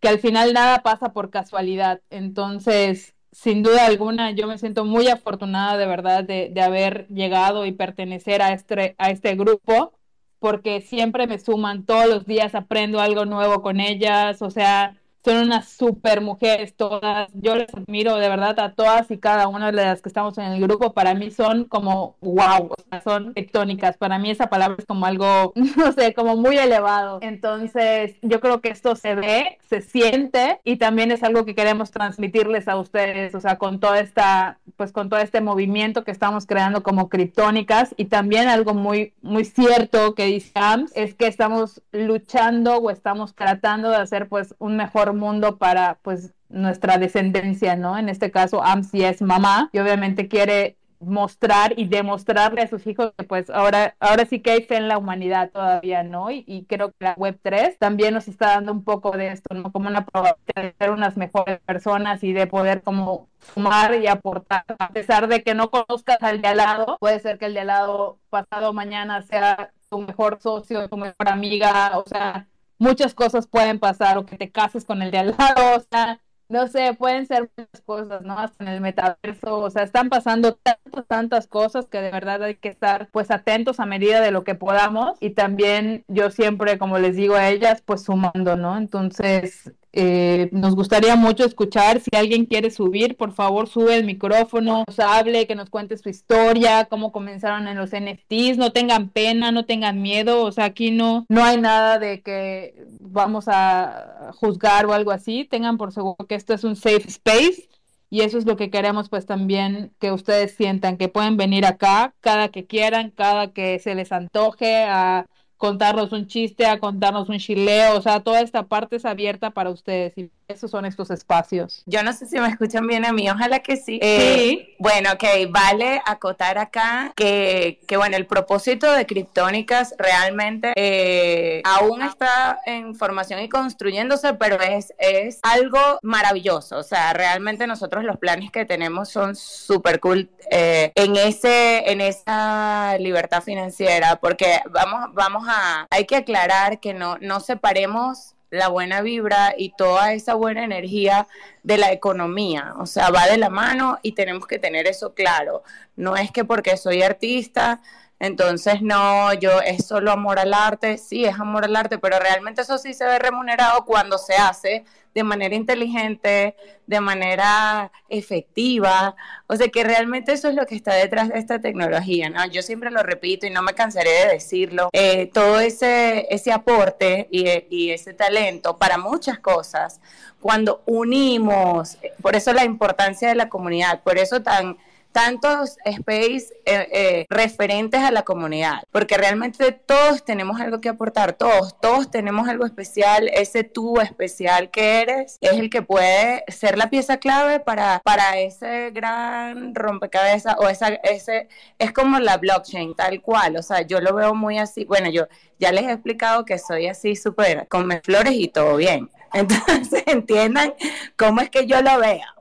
que 0.00 0.08
al 0.08 0.18
final 0.18 0.52
nada 0.52 0.82
pasa 0.82 1.12
por 1.12 1.30
casualidad. 1.30 2.00
Entonces, 2.10 3.14
sin 3.32 3.62
duda 3.62 3.86
alguna, 3.86 4.30
yo 4.32 4.46
me 4.46 4.58
siento 4.58 4.84
muy 4.84 5.08
afortunada 5.08 5.76
de 5.76 5.86
verdad 5.86 6.24
de, 6.24 6.50
de 6.50 6.60
haber 6.62 7.06
llegado 7.08 7.66
y 7.66 7.72
pertenecer 7.72 8.42
a 8.42 8.52
este, 8.52 8.94
a 8.98 9.10
este 9.10 9.34
grupo, 9.36 9.92
porque 10.38 10.80
siempre 10.80 11.26
me 11.26 11.38
suman, 11.38 11.84
todos 11.84 12.06
los 12.08 12.26
días 12.26 12.54
aprendo 12.54 13.00
algo 13.00 13.24
nuevo 13.24 13.62
con 13.62 13.80
ellas, 13.80 14.40
o 14.42 14.50
sea, 14.50 14.96
son 15.24 15.36
unas 15.38 15.68
super 15.68 16.20
mujeres 16.20 16.74
todas. 16.74 17.30
Yo 17.34 17.56
les 17.56 17.72
admiro 17.74 18.16
de 18.16 18.28
verdad 18.28 18.58
a 18.60 18.72
todas 18.74 19.10
y 19.10 19.18
cada 19.18 19.48
una 19.48 19.66
de 19.66 19.72
las 19.72 20.02
que 20.02 20.08
estamos 20.08 20.38
en 20.38 20.44
el 20.44 20.60
grupo. 20.60 20.92
Para 20.94 21.14
mí 21.14 21.30
son 21.30 21.64
como 21.64 22.16
wow, 22.20 22.70
son 23.04 23.34
tectónicas. 23.34 23.96
Para 23.96 24.18
mí 24.18 24.30
esa 24.30 24.48
palabra 24.48 24.76
es 24.78 24.86
como 24.86 25.06
algo, 25.06 25.52
no 25.76 25.92
sé, 25.92 26.14
como 26.14 26.36
muy 26.36 26.56
elevado. 26.56 27.18
Entonces, 27.22 28.16
yo 28.22 28.40
creo 28.40 28.60
que 28.60 28.70
esto 28.70 28.96
se 28.96 29.14
ve, 29.14 29.57
se 29.68 29.82
siente 29.82 30.60
y 30.64 30.76
también 30.76 31.10
es 31.10 31.22
algo 31.22 31.44
que 31.44 31.54
queremos 31.54 31.90
transmitirles 31.90 32.68
a 32.68 32.76
ustedes, 32.76 33.34
o 33.34 33.40
sea, 33.40 33.58
con 33.58 33.80
toda 33.80 34.00
esta, 34.00 34.58
pues 34.76 34.92
con 34.92 35.10
todo 35.10 35.20
este 35.20 35.42
movimiento 35.42 36.04
que 36.04 36.10
estamos 36.10 36.46
creando 36.46 36.82
como 36.82 37.08
criptónicas 37.10 37.94
y 37.98 38.06
también 38.06 38.48
algo 38.48 38.72
muy, 38.72 39.12
muy 39.20 39.44
cierto 39.44 40.14
que 40.14 40.24
dice 40.24 40.52
AMS 40.54 40.92
es 40.94 41.14
que 41.14 41.26
estamos 41.26 41.82
luchando 41.92 42.76
o 42.78 42.90
estamos 42.90 43.34
tratando 43.34 43.90
de 43.90 43.96
hacer 43.96 44.28
pues 44.28 44.54
un 44.58 44.76
mejor 44.76 45.12
mundo 45.12 45.58
para 45.58 45.98
pues 46.02 46.32
nuestra 46.48 46.96
descendencia, 46.96 47.76
¿no? 47.76 47.98
En 47.98 48.08
este 48.08 48.30
caso, 48.30 48.62
AMSI 48.62 49.04
es 49.04 49.20
mamá 49.20 49.68
y 49.72 49.80
obviamente 49.80 50.28
quiere 50.28 50.78
mostrar 51.00 51.74
y 51.76 51.86
demostrarle 51.86 52.62
a 52.62 52.68
sus 52.68 52.86
hijos 52.86 53.12
que 53.16 53.24
pues 53.24 53.50
ahora, 53.50 53.96
ahora 54.00 54.26
sí 54.26 54.40
que 54.40 54.50
hay 54.50 54.62
fe 54.62 54.76
en 54.76 54.88
la 54.88 54.98
humanidad 54.98 55.50
todavía, 55.50 56.02
¿no? 56.02 56.30
Y, 56.30 56.66
creo 56.68 56.90
que 56.90 56.96
la 57.00 57.16
Web3 57.16 57.78
también 57.78 58.14
nos 58.14 58.28
está 58.28 58.48
dando 58.48 58.72
un 58.72 58.84
poco 58.84 59.12
de 59.16 59.28
esto, 59.28 59.54
¿no? 59.54 59.72
Como 59.72 59.88
una 59.88 60.04
probabilidad 60.04 60.62
de 60.62 60.74
ser 60.78 60.90
unas 60.90 61.16
mejores 61.16 61.60
personas 61.60 62.22
y 62.24 62.32
de 62.32 62.46
poder 62.46 62.82
como 62.82 63.28
sumar 63.54 63.94
y 63.94 64.06
aportar, 64.06 64.64
a 64.78 64.88
pesar 64.90 65.28
de 65.28 65.42
que 65.42 65.54
no 65.54 65.70
conozcas 65.70 66.18
al 66.22 66.42
de 66.42 66.48
al 66.48 66.56
lado, 66.56 66.96
puede 67.00 67.20
ser 67.20 67.38
que 67.38 67.46
el 67.46 67.54
de 67.54 67.60
al 67.60 67.68
lado 67.68 68.18
pasado 68.30 68.72
mañana 68.72 69.22
sea 69.22 69.72
tu 69.88 70.00
mejor 70.00 70.38
socio, 70.40 70.88
tu 70.88 70.96
mejor 70.96 71.28
amiga, 71.28 71.98
o 71.98 72.04
sea, 72.06 72.48
muchas 72.78 73.14
cosas 73.14 73.46
pueden 73.46 73.78
pasar 73.78 74.18
o 74.18 74.26
que 74.26 74.36
te 74.36 74.50
cases 74.50 74.84
con 74.84 75.02
el 75.02 75.10
de 75.10 75.18
al 75.18 75.34
lado, 75.38 75.76
o 75.76 75.80
sea, 75.80 76.20
no 76.48 76.66
sé, 76.68 76.94
pueden 76.94 77.26
ser 77.26 77.50
muchas 77.56 77.82
cosas, 77.84 78.22
¿no? 78.22 78.38
Hasta 78.38 78.64
en 78.64 78.70
el 78.70 78.80
metaverso, 78.80 79.58
o 79.58 79.70
sea, 79.70 79.82
están 79.82 80.08
pasando 80.08 80.54
tantas, 80.54 81.06
tantas 81.06 81.46
cosas 81.46 81.86
que 81.86 82.00
de 82.00 82.10
verdad 82.10 82.42
hay 82.42 82.56
que 82.56 82.68
estar 82.68 83.08
pues 83.10 83.30
atentos 83.30 83.80
a 83.80 83.86
medida 83.86 84.20
de 84.20 84.30
lo 84.30 84.44
que 84.44 84.54
podamos 84.54 85.16
y 85.20 85.30
también 85.30 86.04
yo 86.08 86.30
siempre, 86.30 86.78
como 86.78 86.98
les 86.98 87.16
digo 87.16 87.34
a 87.34 87.48
ellas, 87.50 87.82
pues 87.84 88.02
sumando, 88.04 88.56
¿no? 88.56 88.76
Entonces, 88.78 89.72
eh, 89.92 90.50
nos 90.52 90.74
gustaría 90.74 91.16
mucho 91.16 91.44
escuchar. 91.44 92.00
Si 92.00 92.14
alguien 92.14 92.44
quiere 92.44 92.70
subir, 92.70 93.16
por 93.16 93.32
favor, 93.32 93.68
sube 93.68 93.96
el 93.96 94.04
micrófono, 94.04 94.84
nos 94.86 94.98
hable, 94.98 95.46
que 95.46 95.54
nos 95.54 95.70
cuente 95.70 95.96
su 95.96 96.08
historia, 96.08 96.86
cómo 96.86 97.12
comenzaron 97.12 97.68
en 97.68 97.76
los 97.76 97.90
NFTs. 97.90 98.58
No 98.58 98.72
tengan 98.72 99.08
pena, 99.08 99.50
no 99.50 99.64
tengan 99.64 100.02
miedo. 100.02 100.44
O 100.44 100.52
sea, 100.52 100.66
aquí 100.66 100.90
no, 100.90 101.24
no 101.28 101.44
hay 101.44 101.58
nada 101.58 101.98
de 101.98 102.20
que 102.22 102.86
vamos 103.00 103.46
a 103.48 104.32
juzgar 104.34 104.86
o 104.86 104.92
algo 104.92 105.10
así. 105.10 105.44
Tengan 105.44 105.78
por 105.78 105.92
seguro 105.92 106.26
que 106.28 106.34
esto 106.34 106.54
es 106.54 106.64
un 106.64 106.76
safe 106.76 107.08
space. 107.08 107.68
Y 108.10 108.22
eso 108.22 108.38
es 108.38 108.46
lo 108.46 108.56
que 108.56 108.70
queremos, 108.70 109.10
pues 109.10 109.26
también 109.26 109.92
que 109.98 110.12
ustedes 110.12 110.54
sientan 110.54 110.96
que 110.96 111.08
pueden 111.08 111.36
venir 111.36 111.66
acá 111.66 112.14
cada 112.20 112.48
que 112.48 112.66
quieran, 112.66 113.10
cada 113.10 113.52
que 113.52 113.78
se 113.80 113.94
les 113.94 114.12
antoje 114.12 114.84
a 114.84 115.26
contarnos 115.58 116.12
un 116.12 116.26
chiste, 116.26 116.66
a 116.66 116.80
contarnos 116.80 117.28
un 117.28 117.38
chileo, 117.38 117.96
o 117.98 118.02
sea, 118.02 118.20
toda 118.20 118.40
esta 118.40 118.66
parte 118.66 118.96
es 118.96 119.04
abierta 119.04 119.50
para 119.50 119.70
ustedes 119.70 120.16
y 120.16 120.30
esos 120.48 120.70
son 120.70 120.86
estos 120.86 121.10
espacios. 121.10 121.82
Yo 121.84 122.02
no 122.02 122.14
sé 122.14 122.26
si 122.26 122.40
me 122.40 122.48
escuchan 122.48 122.86
bien 122.86 123.04
a 123.04 123.12
mí, 123.12 123.28
ojalá 123.28 123.58
que 123.58 123.76
sí. 123.76 124.00
Eh, 124.02 124.34
sí. 124.34 124.74
Bueno, 124.78 125.10
ok, 125.12 125.24
vale 125.50 126.00
acotar 126.06 126.56
acá 126.56 127.12
que, 127.14 127.80
que 127.86 127.98
bueno, 127.98 128.16
el 128.16 128.24
propósito 128.26 128.90
de 128.90 129.04
Criptónicas 129.04 129.94
realmente 129.98 130.72
eh, 130.74 131.60
aún 131.66 132.00
está 132.00 132.60
en 132.64 132.94
formación 132.94 133.40
y 133.40 133.50
construyéndose, 133.50 134.32
pero 134.34 134.58
es, 134.58 134.94
es 134.98 135.38
algo 135.42 135.78
maravilloso, 136.00 136.78
o 136.78 136.82
sea, 136.82 137.12
realmente 137.12 137.66
nosotros 137.66 138.04
los 138.04 138.16
planes 138.16 138.50
que 138.50 138.64
tenemos 138.64 139.10
son 139.10 139.36
súper 139.36 140.00
cool 140.00 140.30
eh, 140.50 140.92
en, 140.94 141.16
ese, 141.16 141.92
en 141.92 142.00
esa 142.00 142.96
libertad 142.98 143.42
financiera, 143.42 144.16
porque 144.16 144.62
vamos, 144.70 145.10
vamos 145.12 145.44
a, 145.46 145.86
hay 145.90 146.06
que 146.06 146.16
aclarar 146.16 146.80
que 146.80 146.94
no, 146.94 147.18
no 147.18 147.40
separemos 147.40 148.34
la 148.50 148.68
buena 148.68 149.02
vibra 149.02 149.54
y 149.56 149.72
toda 149.76 150.12
esa 150.12 150.34
buena 150.34 150.64
energía 150.64 151.26
de 151.62 151.78
la 151.78 151.92
economía. 151.92 152.74
O 152.78 152.86
sea, 152.86 153.10
va 153.10 153.26
de 153.26 153.38
la 153.38 153.50
mano 153.50 153.98
y 154.02 154.12
tenemos 154.12 154.46
que 154.46 154.58
tener 154.58 154.86
eso 154.86 155.14
claro. 155.14 155.62
No 155.96 156.16
es 156.16 156.30
que 156.30 156.44
porque 156.44 156.76
soy 156.76 157.02
artista, 157.02 157.80
entonces 158.20 158.82
no, 158.82 159.32
yo 159.34 159.60
es 159.60 159.86
solo 159.86 160.10
amor 160.10 160.38
al 160.38 160.52
arte, 160.52 160.98
sí, 160.98 161.24
es 161.24 161.38
amor 161.38 161.64
al 161.64 161.76
arte, 161.76 161.98
pero 161.98 162.18
realmente 162.18 162.62
eso 162.62 162.78
sí 162.78 162.92
se 162.92 163.04
ve 163.04 163.18
remunerado 163.18 163.84
cuando 163.84 164.18
se 164.18 164.34
hace 164.34 164.84
de 165.14 165.24
manera 165.24 165.54
inteligente, 165.54 166.56
de 166.86 167.00
manera 167.00 167.90
efectiva. 168.08 169.16
O 169.46 169.56
sea 169.56 169.68
que 169.68 169.84
realmente 169.84 170.32
eso 170.32 170.48
es 170.48 170.54
lo 170.54 170.66
que 170.66 170.74
está 170.74 170.94
detrás 170.94 171.28
de 171.28 171.38
esta 171.38 171.60
tecnología, 171.60 172.28
¿no? 172.28 172.44
Yo 172.46 172.62
siempre 172.62 172.90
lo 172.90 173.02
repito 173.02 173.46
y 173.46 173.50
no 173.50 173.62
me 173.62 173.74
cansaré 173.74 174.10
de 174.10 174.28
decirlo. 174.34 174.90
Eh, 174.92 175.30
todo 175.32 175.60
ese, 175.60 176.26
ese 176.30 176.52
aporte 176.52 177.28
y, 177.30 177.46
y 177.70 177.90
ese 177.90 178.14
talento 178.14 178.78
para 178.78 178.98
muchas 178.98 179.38
cosas, 179.38 180.00
cuando 180.40 180.82
unimos, 180.86 181.98
por 182.22 182.36
eso 182.36 182.52
la 182.52 182.64
importancia 182.64 183.28
de 183.28 183.34
la 183.34 183.48
comunidad, 183.48 184.02
por 184.02 184.18
eso 184.18 184.42
tan 184.42 184.76
tantos 185.12 185.76
space 185.84 186.48
eh, 186.64 186.88
eh, 186.92 187.26
referentes 187.28 188.00
a 188.00 188.10
la 188.10 188.22
comunidad, 188.22 188.82
porque 188.92 189.16
realmente 189.16 189.72
todos 189.72 190.24
tenemos 190.24 190.60
algo 190.60 190.80
que 190.80 190.88
aportar, 190.88 191.32
todos, 191.32 191.78
todos 191.80 192.10
tenemos 192.10 192.48
algo 192.48 192.64
especial, 192.66 193.28
ese 193.28 193.64
tú 193.64 194.00
especial 194.00 194.70
que 194.70 195.00
eres 195.00 195.38
es 195.40 195.52
el 195.52 195.70
que 195.70 195.82
puede 195.82 196.44
ser 196.48 196.78
la 196.78 196.90
pieza 196.90 197.18
clave 197.18 197.60
para, 197.60 198.00
para 198.04 198.38
ese 198.38 198.90
gran 198.90 199.74
rompecabezas 199.74 200.56
o 200.58 200.68
esa, 200.68 200.88
ese, 200.88 201.48
es 201.78 201.92
como 201.92 202.18
la 202.18 202.36
blockchain 202.36 202.94
tal 202.94 203.20
cual, 203.22 203.56
o 203.56 203.62
sea, 203.62 203.82
yo 203.82 204.00
lo 204.00 204.14
veo 204.14 204.34
muy 204.34 204.58
así, 204.58 204.84
bueno, 204.84 205.10
yo 205.10 205.26
ya 205.58 205.72
les 205.72 205.84
he 205.84 205.92
explicado 205.92 206.44
que 206.44 206.58
soy 206.58 206.86
así 206.86 207.16
súper 207.16 207.66
con 207.68 207.88
flores 208.02 208.34
y 208.34 208.48
todo 208.48 208.76
bien, 208.76 209.10
entonces 209.32 210.04
entiendan 210.06 210.74
cómo 211.16 211.40
es 211.40 211.50
que 211.50 211.66
yo 211.66 211.80
lo 211.82 211.98
veo. 211.98 212.37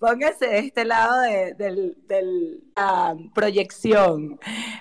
Póngase 0.00 0.46
de 0.46 0.58
este 0.60 0.86
lado 0.86 1.20
de, 1.20 1.94
la 2.74 3.14
proyección. 3.34 4.40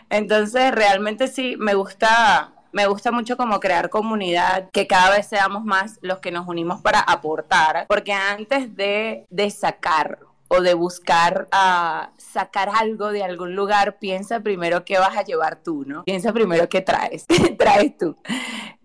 Entonces, 0.10 0.72
realmente 0.72 1.28
sí, 1.28 1.58
me 1.60 1.74
gusta, 1.74 2.54
me 2.72 2.88
gusta 2.88 3.12
mucho 3.12 3.36
como 3.36 3.60
crear 3.60 3.90
comunidad, 3.90 4.70
que 4.72 4.88
cada 4.88 5.12
vez 5.12 5.28
seamos 5.28 5.66
más 5.66 6.00
los 6.02 6.20
que 6.20 6.32
nos 6.32 6.48
unimos 6.48 6.82
para 6.82 7.02
aportar, 7.02 7.86
porque 7.90 8.14
antes 8.14 8.74
de, 8.78 9.26
de 9.30 9.50
sacar 9.50 10.20
o 10.48 10.62
de 10.62 10.74
buscar 10.74 11.50
a 11.52 12.12
sacar 12.18 12.70
algo 12.70 13.12
de 13.12 13.22
algún 13.22 13.58
lugar, 13.58 14.00
piensa 14.00 14.40
primero 14.40 14.86
qué 14.86 15.00
vas 15.00 15.18
a 15.18 15.24
llevar 15.26 15.62
tú, 15.62 15.84
¿no? 15.86 16.06
Piensa 16.06 16.32
primero 16.32 16.70
qué 16.70 16.80
traes, 16.80 17.26
traes 17.58 17.98
tú, 17.98 18.16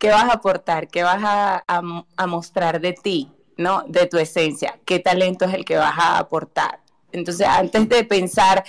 qué 0.01 0.11
vas 0.11 0.25
a 0.25 0.33
aportar, 0.33 0.89
qué 0.89 1.05
vas 1.05 1.21
a 1.23 2.27
mostrar 2.27 2.81
de 2.81 2.93
ti. 2.93 3.34
¿No? 3.57 3.85
De 3.87 4.07
tu 4.07 4.19
esencia, 4.19 4.79
qué 4.85 4.99
talento 4.99 5.45
es 5.45 5.55
el 5.55 5.65
que 5.65 5.77
vas 5.77 5.99
a 5.99 6.19
aportar. 6.19 6.81
Entonces, 7.13 7.47
antes 7.47 7.89
de 7.89 8.05
pensar, 8.05 8.65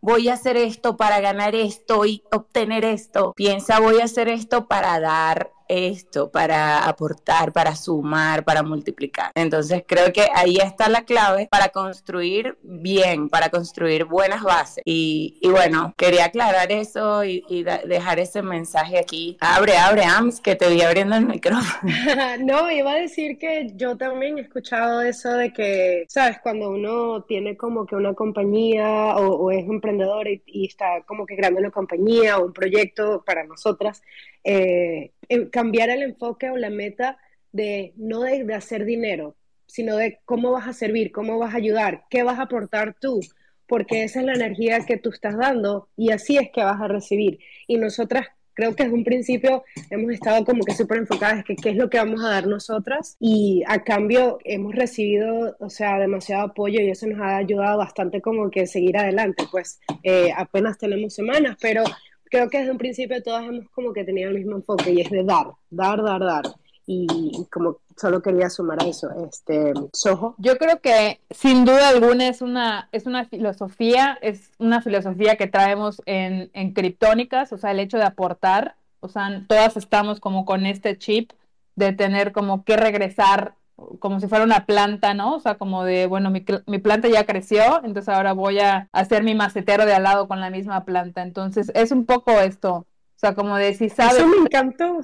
voy 0.00 0.28
a 0.28 0.34
hacer 0.34 0.56
esto 0.56 0.96
para 0.96 1.20
ganar 1.20 1.54
esto 1.54 2.04
y 2.04 2.22
obtener 2.32 2.84
esto, 2.84 3.32
piensa, 3.34 3.80
voy 3.80 4.00
a 4.00 4.04
hacer 4.04 4.28
esto 4.28 4.66
para 4.66 4.98
dar 4.98 5.52
esto, 5.72 6.30
para 6.30 6.86
aportar, 6.86 7.52
para 7.52 7.74
sumar, 7.74 8.44
para 8.44 8.62
multiplicar. 8.62 9.32
Entonces 9.34 9.84
creo 9.86 10.12
que 10.12 10.26
ahí 10.34 10.56
está 10.56 10.88
la 10.88 11.04
clave 11.04 11.48
para 11.50 11.70
construir 11.70 12.58
bien, 12.62 13.28
para 13.28 13.48
construir 13.48 14.04
buenas 14.04 14.42
bases. 14.42 14.82
Y, 14.84 15.40
bueno, 15.50 15.94
quería 15.96 16.26
aclarar 16.26 16.70
eso 16.72 17.24
y, 17.24 17.42
dejar 17.86 18.18
ese 18.18 18.42
mensaje 18.42 18.98
aquí. 18.98 19.36
Abre, 19.40 19.76
abre, 19.76 20.04
AMS, 20.04 20.40
que 20.40 20.56
te 20.56 20.68
vi 20.68 20.82
abriendo 20.82 21.16
el 21.16 21.26
micrófono. 21.26 21.62
no, 22.40 22.70
iba 22.70 22.92
a 22.92 22.96
decir 22.96 23.38
que 23.38 23.72
yo 23.74 23.96
también 23.96 24.38
he 24.38 24.42
escuchado 24.42 25.00
eso 25.02 25.30
de 25.32 25.52
que, 25.52 26.04
sabes, 26.08 26.38
cuando 26.42 26.70
uno 26.70 27.22
tiene 27.22 27.56
como 27.56 27.86
que 27.86 27.96
una 27.96 28.14
compañía 28.14 29.16
o, 29.16 29.50
es 29.50 29.64
emprendedor 29.68 30.28
y, 30.28 30.66
está 30.66 31.02
como 31.06 31.26
que 31.26 31.36
creando 31.36 31.60
una 31.60 31.70
compañía 31.70 32.38
o 32.38 32.46
un 32.46 32.52
proyecto 32.52 33.22
para 33.24 33.44
nosotras, 33.44 34.02
eh, 34.44 35.12
cambiar 35.50 35.90
el 35.90 36.02
enfoque 36.02 36.50
o 36.50 36.56
la 36.56 36.70
meta 36.70 37.18
de 37.52 37.92
no 37.96 38.20
de, 38.22 38.54
hacer 38.54 38.84
dinero, 38.84 39.36
sino 39.66 39.96
de 39.96 40.20
cómo 40.24 40.52
vas 40.52 40.66
a 40.66 40.72
servir, 40.72 41.12
cómo 41.12 41.38
vas 41.38 41.54
a 41.54 41.58
ayudar, 41.58 42.04
qué 42.10 42.22
vas 42.22 42.38
a 42.38 42.42
aportar 42.42 42.96
tú, 43.00 43.20
porque 43.66 44.04
esa 44.04 44.20
es 44.20 44.26
la 44.26 44.34
energía 44.34 44.84
que 44.86 44.96
tú 44.96 45.10
estás 45.10 45.36
dando 45.36 45.88
y 45.96 46.10
así 46.10 46.36
es 46.36 46.50
que 46.52 46.62
vas 46.62 46.80
a 46.80 46.88
recibir. 46.88 47.38
Y 47.66 47.76
nosotras 47.76 48.26
creo 48.54 48.74
que 48.74 48.84
desde 48.84 48.96
un 48.96 49.04
principio 49.04 49.64
hemos 49.90 50.12
estado 50.12 50.44
como 50.44 50.64
que 50.64 50.74
súper 50.74 50.98
enfocadas 50.98 51.44
en 51.48 51.56
qué 51.56 51.70
es 51.70 51.76
lo 51.76 51.88
que 51.88 51.98
vamos 51.98 52.22
a 52.22 52.28
dar 52.28 52.46
nosotras 52.46 53.16
y 53.18 53.62
a 53.66 53.82
cambio 53.82 54.38
hemos 54.44 54.74
recibido, 54.74 55.56
o 55.58 55.70
sea, 55.70 55.98
demasiado 55.98 56.44
apoyo 56.44 56.80
y 56.80 56.90
eso 56.90 57.06
nos 57.06 57.20
ha 57.20 57.36
ayudado 57.36 57.78
bastante 57.78 58.20
como 58.20 58.50
que 58.50 58.66
seguir 58.66 58.96
adelante, 58.98 59.44
pues 59.50 59.80
eh, 60.02 60.32
apenas 60.36 60.78
tenemos 60.78 61.14
semanas, 61.14 61.56
pero 61.60 61.84
creo 62.32 62.48
que 62.50 62.58
desde 62.58 62.72
un 62.72 62.78
principio 62.78 63.22
todas 63.22 63.44
hemos 63.44 63.68
como 63.70 63.92
que 63.92 64.04
tenido 64.04 64.30
el 64.30 64.38
mismo 64.38 64.56
enfoque 64.56 64.90
y 64.90 65.02
es 65.02 65.10
de 65.10 65.22
dar, 65.22 65.48
dar, 65.70 66.02
dar, 66.02 66.20
dar. 66.20 66.44
y, 66.86 67.46
como 67.52 67.78
solo 67.96 68.22
quería 68.22 68.48
sumar 68.48 68.82
a 68.82 68.88
eso, 68.88 69.08
este, 69.26 69.72
Soho. 69.92 70.34
Yo 70.38 70.56
creo 70.56 70.80
que 70.80 71.20
sin 71.30 71.64
duda 71.64 71.90
alguna 71.90 72.28
es 72.28 72.42
una, 72.42 72.88
es 72.90 73.06
una 73.06 73.26
filosofía, 73.26 74.18
es 74.22 74.50
una 74.58 74.80
filosofía 74.80 75.36
que 75.36 75.46
traemos 75.46 76.00
en, 76.06 76.50
en 76.54 76.72
Criptónicas, 76.72 77.52
o 77.52 77.58
sea, 77.58 77.70
el 77.70 77.80
hecho 77.80 77.98
de 77.98 78.04
aportar, 78.04 78.76
o 79.00 79.08
sea, 79.08 79.44
todas 79.46 79.76
estamos 79.76 80.20
como 80.20 80.44
con 80.44 80.64
este 80.66 80.96
chip 80.98 81.32
de 81.76 81.92
tener 81.92 82.32
como 82.32 82.64
que 82.64 82.76
regresar 82.76 83.54
como 83.98 84.20
si 84.20 84.28
fuera 84.28 84.44
una 84.44 84.66
planta, 84.66 85.14
¿no? 85.14 85.36
O 85.36 85.40
sea, 85.40 85.56
como 85.56 85.84
de, 85.84 86.06
bueno, 86.06 86.30
mi, 86.30 86.44
mi, 86.66 86.78
planta 86.78 87.08
ya 87.08 87.24
creció, 87.24 87.80
entonces 87.84 88.08
ahora 88.08 88.32
voy 88.32 88.60
a 88.60 88.88
hacer 88.92 89.22
mi 89.22 89.34
macetero 89.34 89.86
de 89.86 89.94
al 89.94 90.04
lado 90.04 90.28
con 90.28 90.40
la 90.40 90.50
misma 90.50 90.84
planta. 90.84 91.22
Entonces, 91.22 91.70
es 91.74 91.92
un 91.92 92.06
poco 92.06 92.32
esto, 92.32 92.74
o 92.74 92.86
sea, 93.16 93.34
como 93.34 93.56
de 93.56 93.74
si 93.74 93.88
sabes... 93.88 94.18
Eso 94.18 94.26
me 94.28 94.36
encantó. 94.38 95.00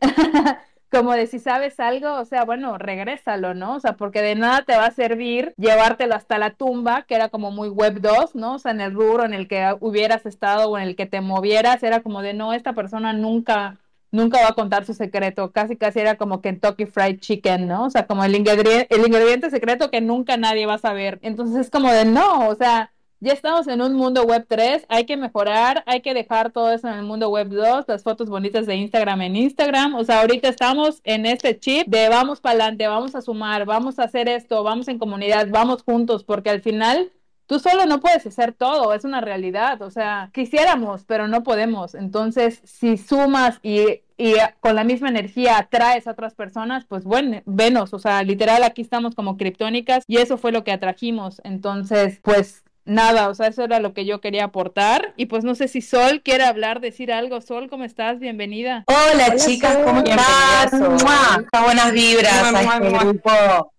como 0.90 1.12
de 1.12 1.26
si 1.26 1.38
sabes 1.38 1.78
algo, 1.78 2.14
o 2.14 2.24
sea, 2.24 2.44
bueno, 2.44 2.76
regrésalo, 2.76 3.54
¿no? 3.54 3.76
O 3.76 3.80
sea, 3.80 3.96
porque 3.96 4.22
de 4.22 4.34
nada 4.34 4.62
te 4.62 4.76
va 4.76 4.86
a 4.86 4.90
servir 4.90 5.54
llevártelo 5.56 6.14
hasta 6.14 6.38
la 6.38 6.50
tumba, 6.50 7.02
que 7.02 7.14
era 7.14 7.28
como 7.28 7.50
muy 7.52 7.68
web 7.68 8.00
2, 8.00 8.34
¿no? 8.34 8.54
O 8.54 8.58
sea, 8.58 8.72
en 8.72 8.80
el 8.80 8.92
rubro 8.92 9.24
en 9.24 9.32
el 9.32 9.46
que 9.46 9.76
hubieras 9.80 10.26
estado 10.26 10.68
o 10.68 10.78
en 10.78 10.88
el 10.88 10.96
que 10.96 11.06
te 11.06 11.20
movieras, 11.20 11.82
era 11.82 12.02
como 12.02 12.22
de, 12.22 12.34
no, 12.34 12.52
esta 12.52 12.72
persona 12.72 13.12
nunca 13.12 13.78
nunca 14.10 14.40
va 14.40 14.48
a 14.48 14.54
contar 14.54 14.84
su 14.84 14.94
secreto, 14.94 15.52
casi 15.52 15.76
casi 15.76 16.00
era 16.00 16.16
como 16.16 16.40
Kentucky 16.40 16.86
Fried 16.86 17.20
Chicken, 17.20 17.68
¿no? 17.68 17.84
O 17.84 17.90
sea, 17.90 18.06
como 18.06 18.24
el 18.24 18.34
ingrediente, 18.34 19.50
secreto 19.50 19.90
que 19.90 20.00
nunca 20.00 20.36
nadie 20.36 20.66
va 20.66 20.74
a 20.74 20.78
saber. 20.78 21.18
Entonces 21.22 21.56
es 21.56 21.70
como 21.70 21.90
de 21.92 22.04
no, 22.04 22.48
o 22.48 22.54
sea, 22.54 22.92
ya 23.20 23.32
estamos 23.32 23.68
en 23.68 23.82
un 23.82 23.94
mundo 23.94 24.24
web 24.24 24.46
3, 24.48 24.86
hay 24.88 25.04
que 25.04 25.16
mejorar, 25.16 25.84
hay 25.86 26.00
que 26.00 26.14
dejar 26.14 26.52
todo 26.52 26.72
eso 26.72 26.88
en 26.88 26.94
el 26.94 27.02
mundo 27.02 27.28
web 27.28 27.48
2, 27.48 27.84
las 27.86 28.02
fotos 28.02 28.30
bonitas 28.30 28.64
de 28.66 28.76
Instagram 28.76 29.20
en 29.22 29.36
Instagram, 29.36 29.94
o 29.94 30.04
sea, 30.04 30.22
ahorita 30.22 30.48
estamos 30.48 31.02
en 31.04 31.26
este 31.26 31.58
chip 31.58 31.86
de 31.88 32.08
vamos 32.08 32.40
para 32.40 32.54
adelante, 32.54 32.86
vamos 32.86 33.14
a 33.14 33.20
sumar, 33.20 33.66
vamos 33.66 33.98
a 33.98 34.04
hacer 34.04 34.28
esto, 34.28 34.62
vamos 34.62 34.88
en 34.88 34.98
comunidad, 34.98 35.48
vamos 35.50 35.82
juntos, 35.82 36.24
porque 36.24 36.48
al 36.48 36.62
final 36.62 37.12
tú 37.50 37.58
solo 37.58 37.84
no 37.84 37.98
puedes 37.98 38.24
hacer 38.24 38.52
todo, 38.52 38.94
es 38.94 39.02
una 39.02 39.20
realidad, 39.20 39.82
o 39.82 39.90
sea, 39.90 40.30
quisiéramos, 40.32 41.02
pero 41.04 41.26
no 41.26 41.42
podemos. 41.42 41.96
Entonces, 41.96 42.60
si 42.62 42.96
sumas 42.96 43.58
y, 43.64 44.02
y 44.16 44.34
con 44.60 44.76
la 44.76 44.84
misma 44.84 45.08
energía 45.08 45.58
atraes 45.58 46.06
a 46.06 46.12
otras 46.12 46.34
personas, 46.34 46.84
pues 46.84 47.02
bueno, 47.02 47.42
venos, 47.46 47.92
o 47.92 47.98
sea, 47.98 48.22
literal 48.22 48.62
aquí 48.62 48.82
estamos 48.82 49.16
como 49.16 49.36
criptónicas 49.36 50.04
y 50.06 50.18
eso 50.18 50.38
fue 50.38 50.52
lo 50.52 50.62
que 50.62 50.70
atrajimos. 50.70 51.40
Entonces, 51.42 52.20
pues 52.22 52.62
nada, 52.84 53.28
o 53.28 53.34
sea, 53.34 53.48
eso 53.48 53.64
era 53.64 53.80
lo 53.80 53.94
que 53.94 54.04
yo 54.04 54.20
quería 54.20 54.44
aportar. 54.44 55.12
Y 55.16 55.26
pues 55.26 55.42
no 55.42 55.56
sé 55.56 55.66
si 55.66 55.82
Sol 55.82 56.22
quiere 56.22 56.44
hablar, 56.44 56.78
decir 56.78 57.12
algo. 57.12 57.40
Sol, 57.40 57.68
¿cómo 57.68 57.82
estás? 57.82 58.20
Bienvenida. 58.20 58.84
Hola, 58.86 59.26
Hola 59.26 59.36
chicas, 59.36 59.76
¿cómo 59.78 60.04
están? 60.04 61.48
Buenas 61.64 61.90
vibras 61.90 62.54
a 62.54 62.60
este 62.60 62.96
grupo 62.96 63.72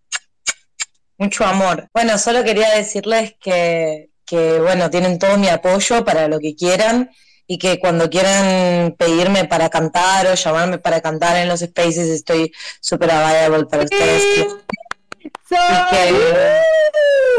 mucho 1.21 1.45
amor. 1.45 1.87
Bueno, 1.93 2.17
solo 2.17 2.43
quería 2.43 2.71
decirles 2.71 3.35
que, 3.39 4.09
que, 4.25 4.59
bueno, 4.59 4.89
tienen 4.89 5.19
todo 5.19 5.37
mi 5.37 5.49
apoyo 5.49 6.03
para 6.03 6.27
lo 6.27 6.39
que 6.39 6.55
quieran 6.55 7.11
y 7.45 7.59
que 7.59 7.79
cuando 7.79 8.09
quieran 8.09 8.95
pedirme 8.97 9.45
para 9.45 9.69
cantar 9.69 10.25
o 10.27 10.33
llamarme 10.33 10.79
para 10.79 10.99
cantar 10.99 11.37
en 11.37 11.47
los 11.47 11.59
spaces 11.59 12.09
estoy 12.09 12.51
súper 12.79 13.11
available 13.11 13.67
para 13.67 13.83
ustedes. 13.83 14.47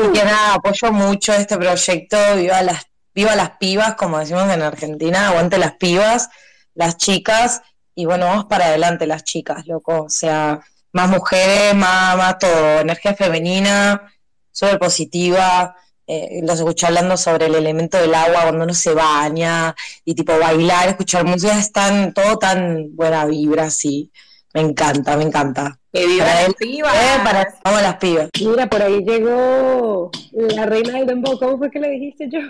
Y 0.05 0.13
que, 0.13 0.25
nada, 0.25 0.55
apoyo 0.55 0.93
mucho 0.93 1.33
este 1.33 1.57
proyecto, 1.57 2.17
viva 2.37 2.63
las, 2.63 2.85
viva 3.13 3.35
las 3.35 3.57
pibas, 3.59 3.95
como 3.95 4.21
decimos 4.21 4.49
en 4.53 4.63
Argentina, 4.63 5.29
aguante 5.29 5.59
las 5.59 5.73
pibas, 5.73 6.29
las 6.75 6.99
chicas, 6.99 7.63
y 7.97 8.05
bueno, 8.05 8.27
vamos 8.27 8.45
para 8.45 8.67
adelante 8.67 9.07
las 9.09 9.25
chicas, 9.25 9.67
loco, 9.67 10.05
o 10.05 10.09
sea, 10.09 10.61
más 10.93 11.11
mujeres, 11.11 11.75
más, 11.75 12.17
más 12.17 12.39
todo, 12.39 12.81
energía 12.81 13.15
femenina, 13.15 14.13
súper 14.51 14.79
positiva. 14.79 15.77
Eh, 16.07 16.41
los 16.43 16.59
escuché 16.59 16.87
hablando 16.87 17.17
sobre 17.17 17.47
el 17.47 17.55
elemento 17.55 17.97
del 17.97 18.15
agua 18.15 18.43
cuando 18.43 18.65
uno 18.65 18.75
se 18.75 18.93
baña 18.93 19.75
y 20.05 20.15
tipo 20.15 20.39
bailar, 20.39 20.89
escuchar 20.89 21.25
música, 21.25 21.59
es 21.59 21.73
tan, 21.73 22.13
todo 22.13 22.39
tan 22.39 22.95
buena 22.97 23.25
vibra, 23.25 23.71
sí. 23.71 24.11
Me 24.55 24.61
encanta, 24.61 25.17
me 25.17 25.25
encanta. 25.25 25.79
Que 25.93 26.07
viva 26.07 26.25
las 26.25 26.55
pibas. 26.55 26.95
Eh, 26.95 27.21
para, 27.25 27.55
vamos 27.65 27.83
las 27.83 27.97
pibas. 27.97 28.29
Mira, 28.41 28.69
por 28.69 28.83
ahí 28.83 29.03
llegó 29.03 30.11
la 30.33 30.67
reina 30.67 30.99
del 30.99 31.07
dembow. 31.07 31.39
¿Cómo 31.39 31.59
fue 31.59 31.71
que 31.71 31.81
le 31.81 31.91
dijiste 31.91 32.29
yo? 32.31 32.41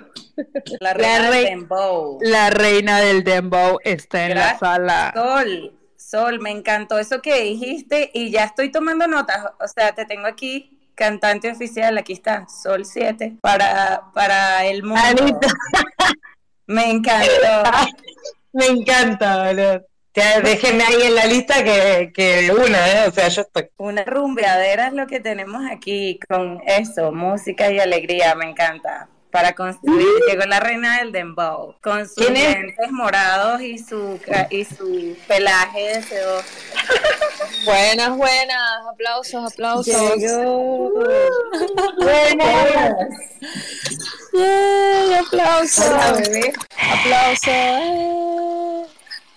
La 0.81 0.95
reina 0.95 1.19
La 1.23 1.31
del 1.31 1.45
dembow. 1.45 2.19
La 2.23 2.51
reina 2.51 3.01
del 3.01 3.23
dembow 3.23 3.79
está 3.85 4.27
en 4.27 4.35
la 4.37 4.59
sala. 4.59 5.13
Sol, 5.15 5.73
Sol, 6.13 6.41
me 6.41 6.51
encantó 6.51 6.99
eso 6.99 7.23
que 7.23 7.41
dijiste 7.41 8.11
y 8.13 8.31
ya 8.31 8.45
estoy 8.45 8.71
tomando 8.71 9.07
notas. 9.07 9.47
O 9.59 9.67
sea, 9.67 9.95
te 9.95 10.05
tengo 10.05 10.27
aquí, 10.27 10.79
cantante 10.95 11.51
oficial, 11.51 11.97
aquí 11.97 12.13
está, 12.13 12.47
Sol 12.51 12.85
7, 12.85 13.39
para, 13.41 14.03
para 14.13 14.67
el 14.67 14.83
mundo. 14.83 15.01
Anita. 15.03 15.49
Me 16.67 16.91
encantó. 16.91 17.31
Me 18.53 18.67
encanta, 18.67 19.43
boludo. 19.43 19.87
Déjenme 20.13 20.85
ahí 20.85 21.03
en 21.03 21.15
la 21.15 21.25
lista 21.25 21.65
que, 21.65 22.13
que 22.15 22.53
una, 22.53 22.89
¿eh? 22.93 23.09
O 23.09 23.11
sea, 23.11 23.29
yo 23.29 23.41
estoy. 23.41 23.71
Una 23.79 24.05
rumbeadera 24.05 24.89
es 24.89 24.93
lo 24.93 25.07
que 25.07 25.21
tenemos 25.21 25.63
aquí 25.71 26.21
con 26.29 26.61
eso, 26.67 27.11
música 27.13 27.71
y 27.71 27.79
alegría, 27.79 28.35
me 28.35 28.51
encanta. 28.51 29.09
Para 29.33 29.55
construir, 29.55 30.07
llegó 30.29 30.45
la 30.45 30.61
reina 30.61 30.99
del 30.99 31.11
dembow, 31.11 31.75
con 31.81 32.07
sus 32.07 32.33
dientes 32.33 32.91
morados 32.91 33.63
y 33.63 33.79
su, 33.79 34.21
y 34.51 34.65
su 34.67 35.17
pelaje 35.27 35.81
de 35.81 36.03
sedoso. 36.03 36.45
Buenas, 37.65 38.17
buenas. 38.17 38.87
Aplausos, 38.93 39.53
aplausos. 39.53 40.17
Llegó. 40.17 40.93
Yay, 44.35 45.15
aplausos. 45.15 45.87
Hola, 45.87 46.13
bebé. 46.13 46.53
Aplausos. 46.93 48.92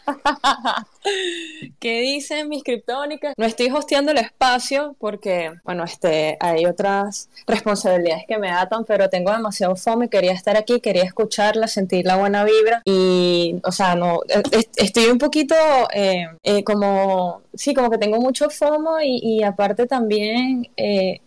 ¿Qué 1.80 2.02
dicen 2.02 2.50
mis 2.50 2.64
criptónicas? 2.64 3.34
No 3.38 3.46
estoy 3.46 3.70
hosteando 3.70 4.12
el 4.12 4.18
espacio 4.18 4.96
porque, 5.00 5.52
bueno, 5.64 5.84
este, 5.84 6.38
hay 6.40 6.66
otras 6.66 7.30
responsabilidades 7.48 8.24
que 8.28 8.38
me 8.38 8.50
atan, 8.50 8.86
pero 8.86 9.10
tengo 9.10 9.32
demasiado 9.32 9.76
fome, 9.76 10.10
quería 10.10 10.34
estar 10.34 10.58
aquí, 10.58 10.80
quería 10.82 11.04
escucharla, 11.04 11.68
sentir 11.68 12.06
la 12.06 12.18
buena 12.18 12.44
vibra 12.44 12.82
y, 12.86 13.56
o 13.64 13.72
sea, 13.72 13.96
no, 13.96 14.20
eh, 14.30 14.42
est- 14.52 14.74
estoy 14.82 15.06
un 15.06 15.18
poquito 15.18 15.56
eh, 15.94 16.28
eh, 16.44 16.64
como, 16.64 17.42
sí, 17.54 17.74
como 17.74 17.90
que 17.90 17.98
tengo 17.98 18.20
mucho 18.20 18.50
fomo 18.50 19.00
y, 19.02 19.20
y 19.22 19.44
aparte 19.44 19.86
también... 19.88 20.70
eh, 20.78 21.22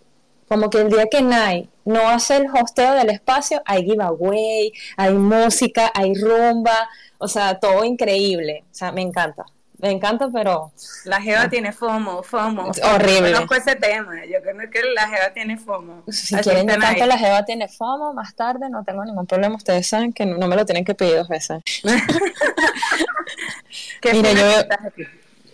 como 0.49 0.71
que 0.71 0.79
el 0.81 0.91
día 0.91 1.07
que 1.11 1.23
Nai 1.23 1.69
no 1.85 2.09
hace 2.09 2.37
el 2.37 2.47
hosteo 2.51 2.95
del 2.95 3.11
espacio, 3.11 3.63
hay 3.65 3.85
giveaway, 3.85 4.73
hay 4.97 5.15
música, 5.15 5.91
hay 5.95 6.15
rumba, 6.15 6.89
o 7.19 7.29
sea, 7.29 7.59
todo 7.59 7.85
increíble. 7.85 8.65
O 8.71 8.75
sea, 8.75 8.93
me 8.93 9.03
encanta. 9.03 9.45
Me 9.81 9.91
encanta, 9.93 10.29
pero 10.33 10.73
La 11.05 11.21
Jeva 11.21 11.49
tiene 11.49 11.71
FOMO, 11.73 12.25
FOMO. 12.25 12.73
Es 12.73 12.83
horrible. 12.83 13.31
Yo 13.31 13.37
conozco 13.37 13.55
ese 13.55 13.77
tema. 13.77 14.25
Yo 14.25 14.43
creo 14.43 14.69
que 14.71 14.83
la 14.93 15.07
Jeva 15.09 15.33
tiene 15.33 15.57
FOMO. 15.57 16.03
si 16.09 16.35
Así 16.35 16.51
quieren 16.51 16.67
tanto 16.67 17.07
la 17.07 17.17
Jeva 17.17 17.45
tiene 17.45 17.69
FOMO, 17.69 18.13
más 18.13 18.35
tarde 18.35 18.69
no 18.69 18.83
tengo 18.83 19.05
ningún 19.05 19.27
problema. 19.27 19.55
Ustedes 19.55 19.87
saben 19.87 20.13
que 20.13 20.27
no, 20.27 20.49
me 20.49 20.57
lo 20.57 20.67
tienen 20.67 20.85
que 20.85 20.97
pedir 20.97 21.17
dos 21.19 21.29
veces. 21.29 21.63
¿Qué 24.01 24.13
Mira, 24.15 24.31
yo 24.33 24.37
que 24.37 24.43
veo- 24.43 24.61
estás 24.61 24.85
aquí. 24.85 25.03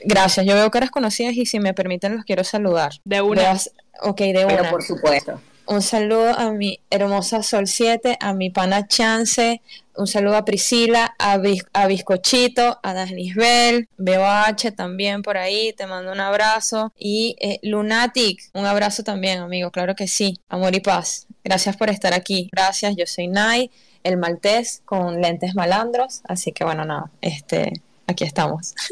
Gracias, 0.07 0.46
yo 0.46 0.54
veo 0.54 0.70
caras 0.70 0.90
conocidas 0.90 1.35
y 1.35 1.44
si 1.46 1.61
me 1.61 1.72
permiten 1.74 2.16
los 2.16 2.24
quiero 2.24 2.44
saludar. 2.44 2.92
De 3.04 3.20
una. 3.22 3.57
Ok, 4.02 4.18
de 4.18 4.44
Pero 4.46 4.61
una. 4.61 4.70
por 4.70 4.83
supuesto. 4.83 5.40
Un 5.66 5.80
saludo 5.80 6.38
a 6.38 6.50
mi 6.52 6.78
hermosa 6.90 7.42
Sol 7.42 7.66
7, 7.66 8.18
a 8.20 8.35
mi 8.35 8.50
pana 8.50 8.87
Chance, 8.87 9.62
un 9.96 10.07
saludo 10.07 10.37
a 10.37 10.44
Priscila, 10.44 11.14
a, 11.18 11.38
Bis- 11.38 11.64
a 11.72 11.87
Bizcochito, 11.87 12.78
a 12.83 12.92
Dasnisbel, 12.92 13.88
veo 13.96 14.24
a 14.26 14.44
H 14.46 14.72
también 14.72 15.22
por 15.22 15.38
ahí, 15.38 15.72
te 15.72 15.87
mando 15.87 16.12
un 16.12 16.20
abrazo. 16.20 16.92
Y 16.98 17.37
eh, 17.40 17.61
Lunatic, 17.62 18.42
un 18.52 18.66
abrazo 18.66 19.04
también, 19.04 19.38
amigo, 19.38 19.70
claro 19.70 19.94
que 19.94 20.07
sí. 20.07 20.38
Amor 20.50 20.74
y 20.74 20.80
paz. 20.80 21.26
Gracias 21.42 21.78
por 21.78 21.88
estar 21.88 22.12
aquí. 22.12 22.50
Gracias, 22.52 22.94
yo 22.96 23.07
soy 23.07 23.28
Nai, 23.28 23.70
el 24.02 24.18
maltés 24.18 24.83
con 24.85 25.22
lentes 25.22 25.54
malandros. 25.54 26.20
Así 26.28 26.52
que 26.52 26.64
bueno, 26.64 26.85
nada, 26.85 27.11
este, 27.22 27.72
aquí 28.07 28.24
estamos. 28.24 28.74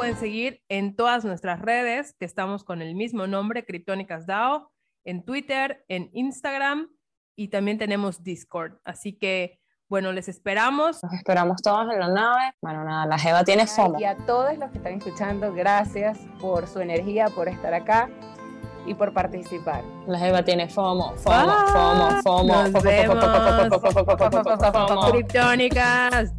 pueden 0.00 0.16
seguir 0.16 0.62
en 0.70 0.96
todas 0.96 1.26
nuestras 1.26 1.60
redes, 1.60 2.14
que 2.18 2.24
estamos 2.24 2.64
con 2.64 2.80
el 2.80 2.94
mismo 2.94 3.26
nombre, 3.26 3.66
Criptónicas 3.66 4.26
DAO, 4.26 4.72
en 5.04 5.22
Twitter, 5.26 5.84
en 5.88 6.08
Instagram 6.14 6.88
y 7.36 7.48
también 7.48 7.76
tenemos 7.76 8.22
Discord. 8.22 8.78
Así 8.82 9.12
que, 9.12 9.60
bueno, 9.90 10.12
les 10.12 10.26
esperamos. 10.30 11.02
Nos 11.02 11.12
esperamos 11.12 11.60
todos 11.60 11.92
en 11.92 12.00
la 12.00 12.08
nave. 12.08 12.54
Bueno, 12.62 12.82
nada, 12.82 13.04
la 13.04 13.18
Jeva 13.18 13.44
tiene 13.44 13.66
FOMO. 13.66 14.00
Y 14.00 14.04
a 14.04 14.16
todos 14.16 14.56
los 14.56 14.70
que 14.70 14.78
están 14.78 14.94
escuchando, 14.94 15.52
gracias 15.52 16.18
por 16.40 16.66
su 16.66 16.80
energía, 16.80 17.26
por 17.28 17.48
estar 17.48 17.74
acá. 17.74 18.08
y 18.86 18.94
por 18.94 19.12
participar. 19.12 19.84
La 20.06 20.18
Jeva 20.18 20.42
tiene 20.42 20.66
FOMO, 20.66 21.14
FOMO, 21.16 21.52
FOMO, 21.74 22.22
FOMO. 22.22 22.68
Nos 22.68 22.82
vemos. 22.82 23.22
FOMO. 24.72 25.10
Criptónicas. 25.12 26.32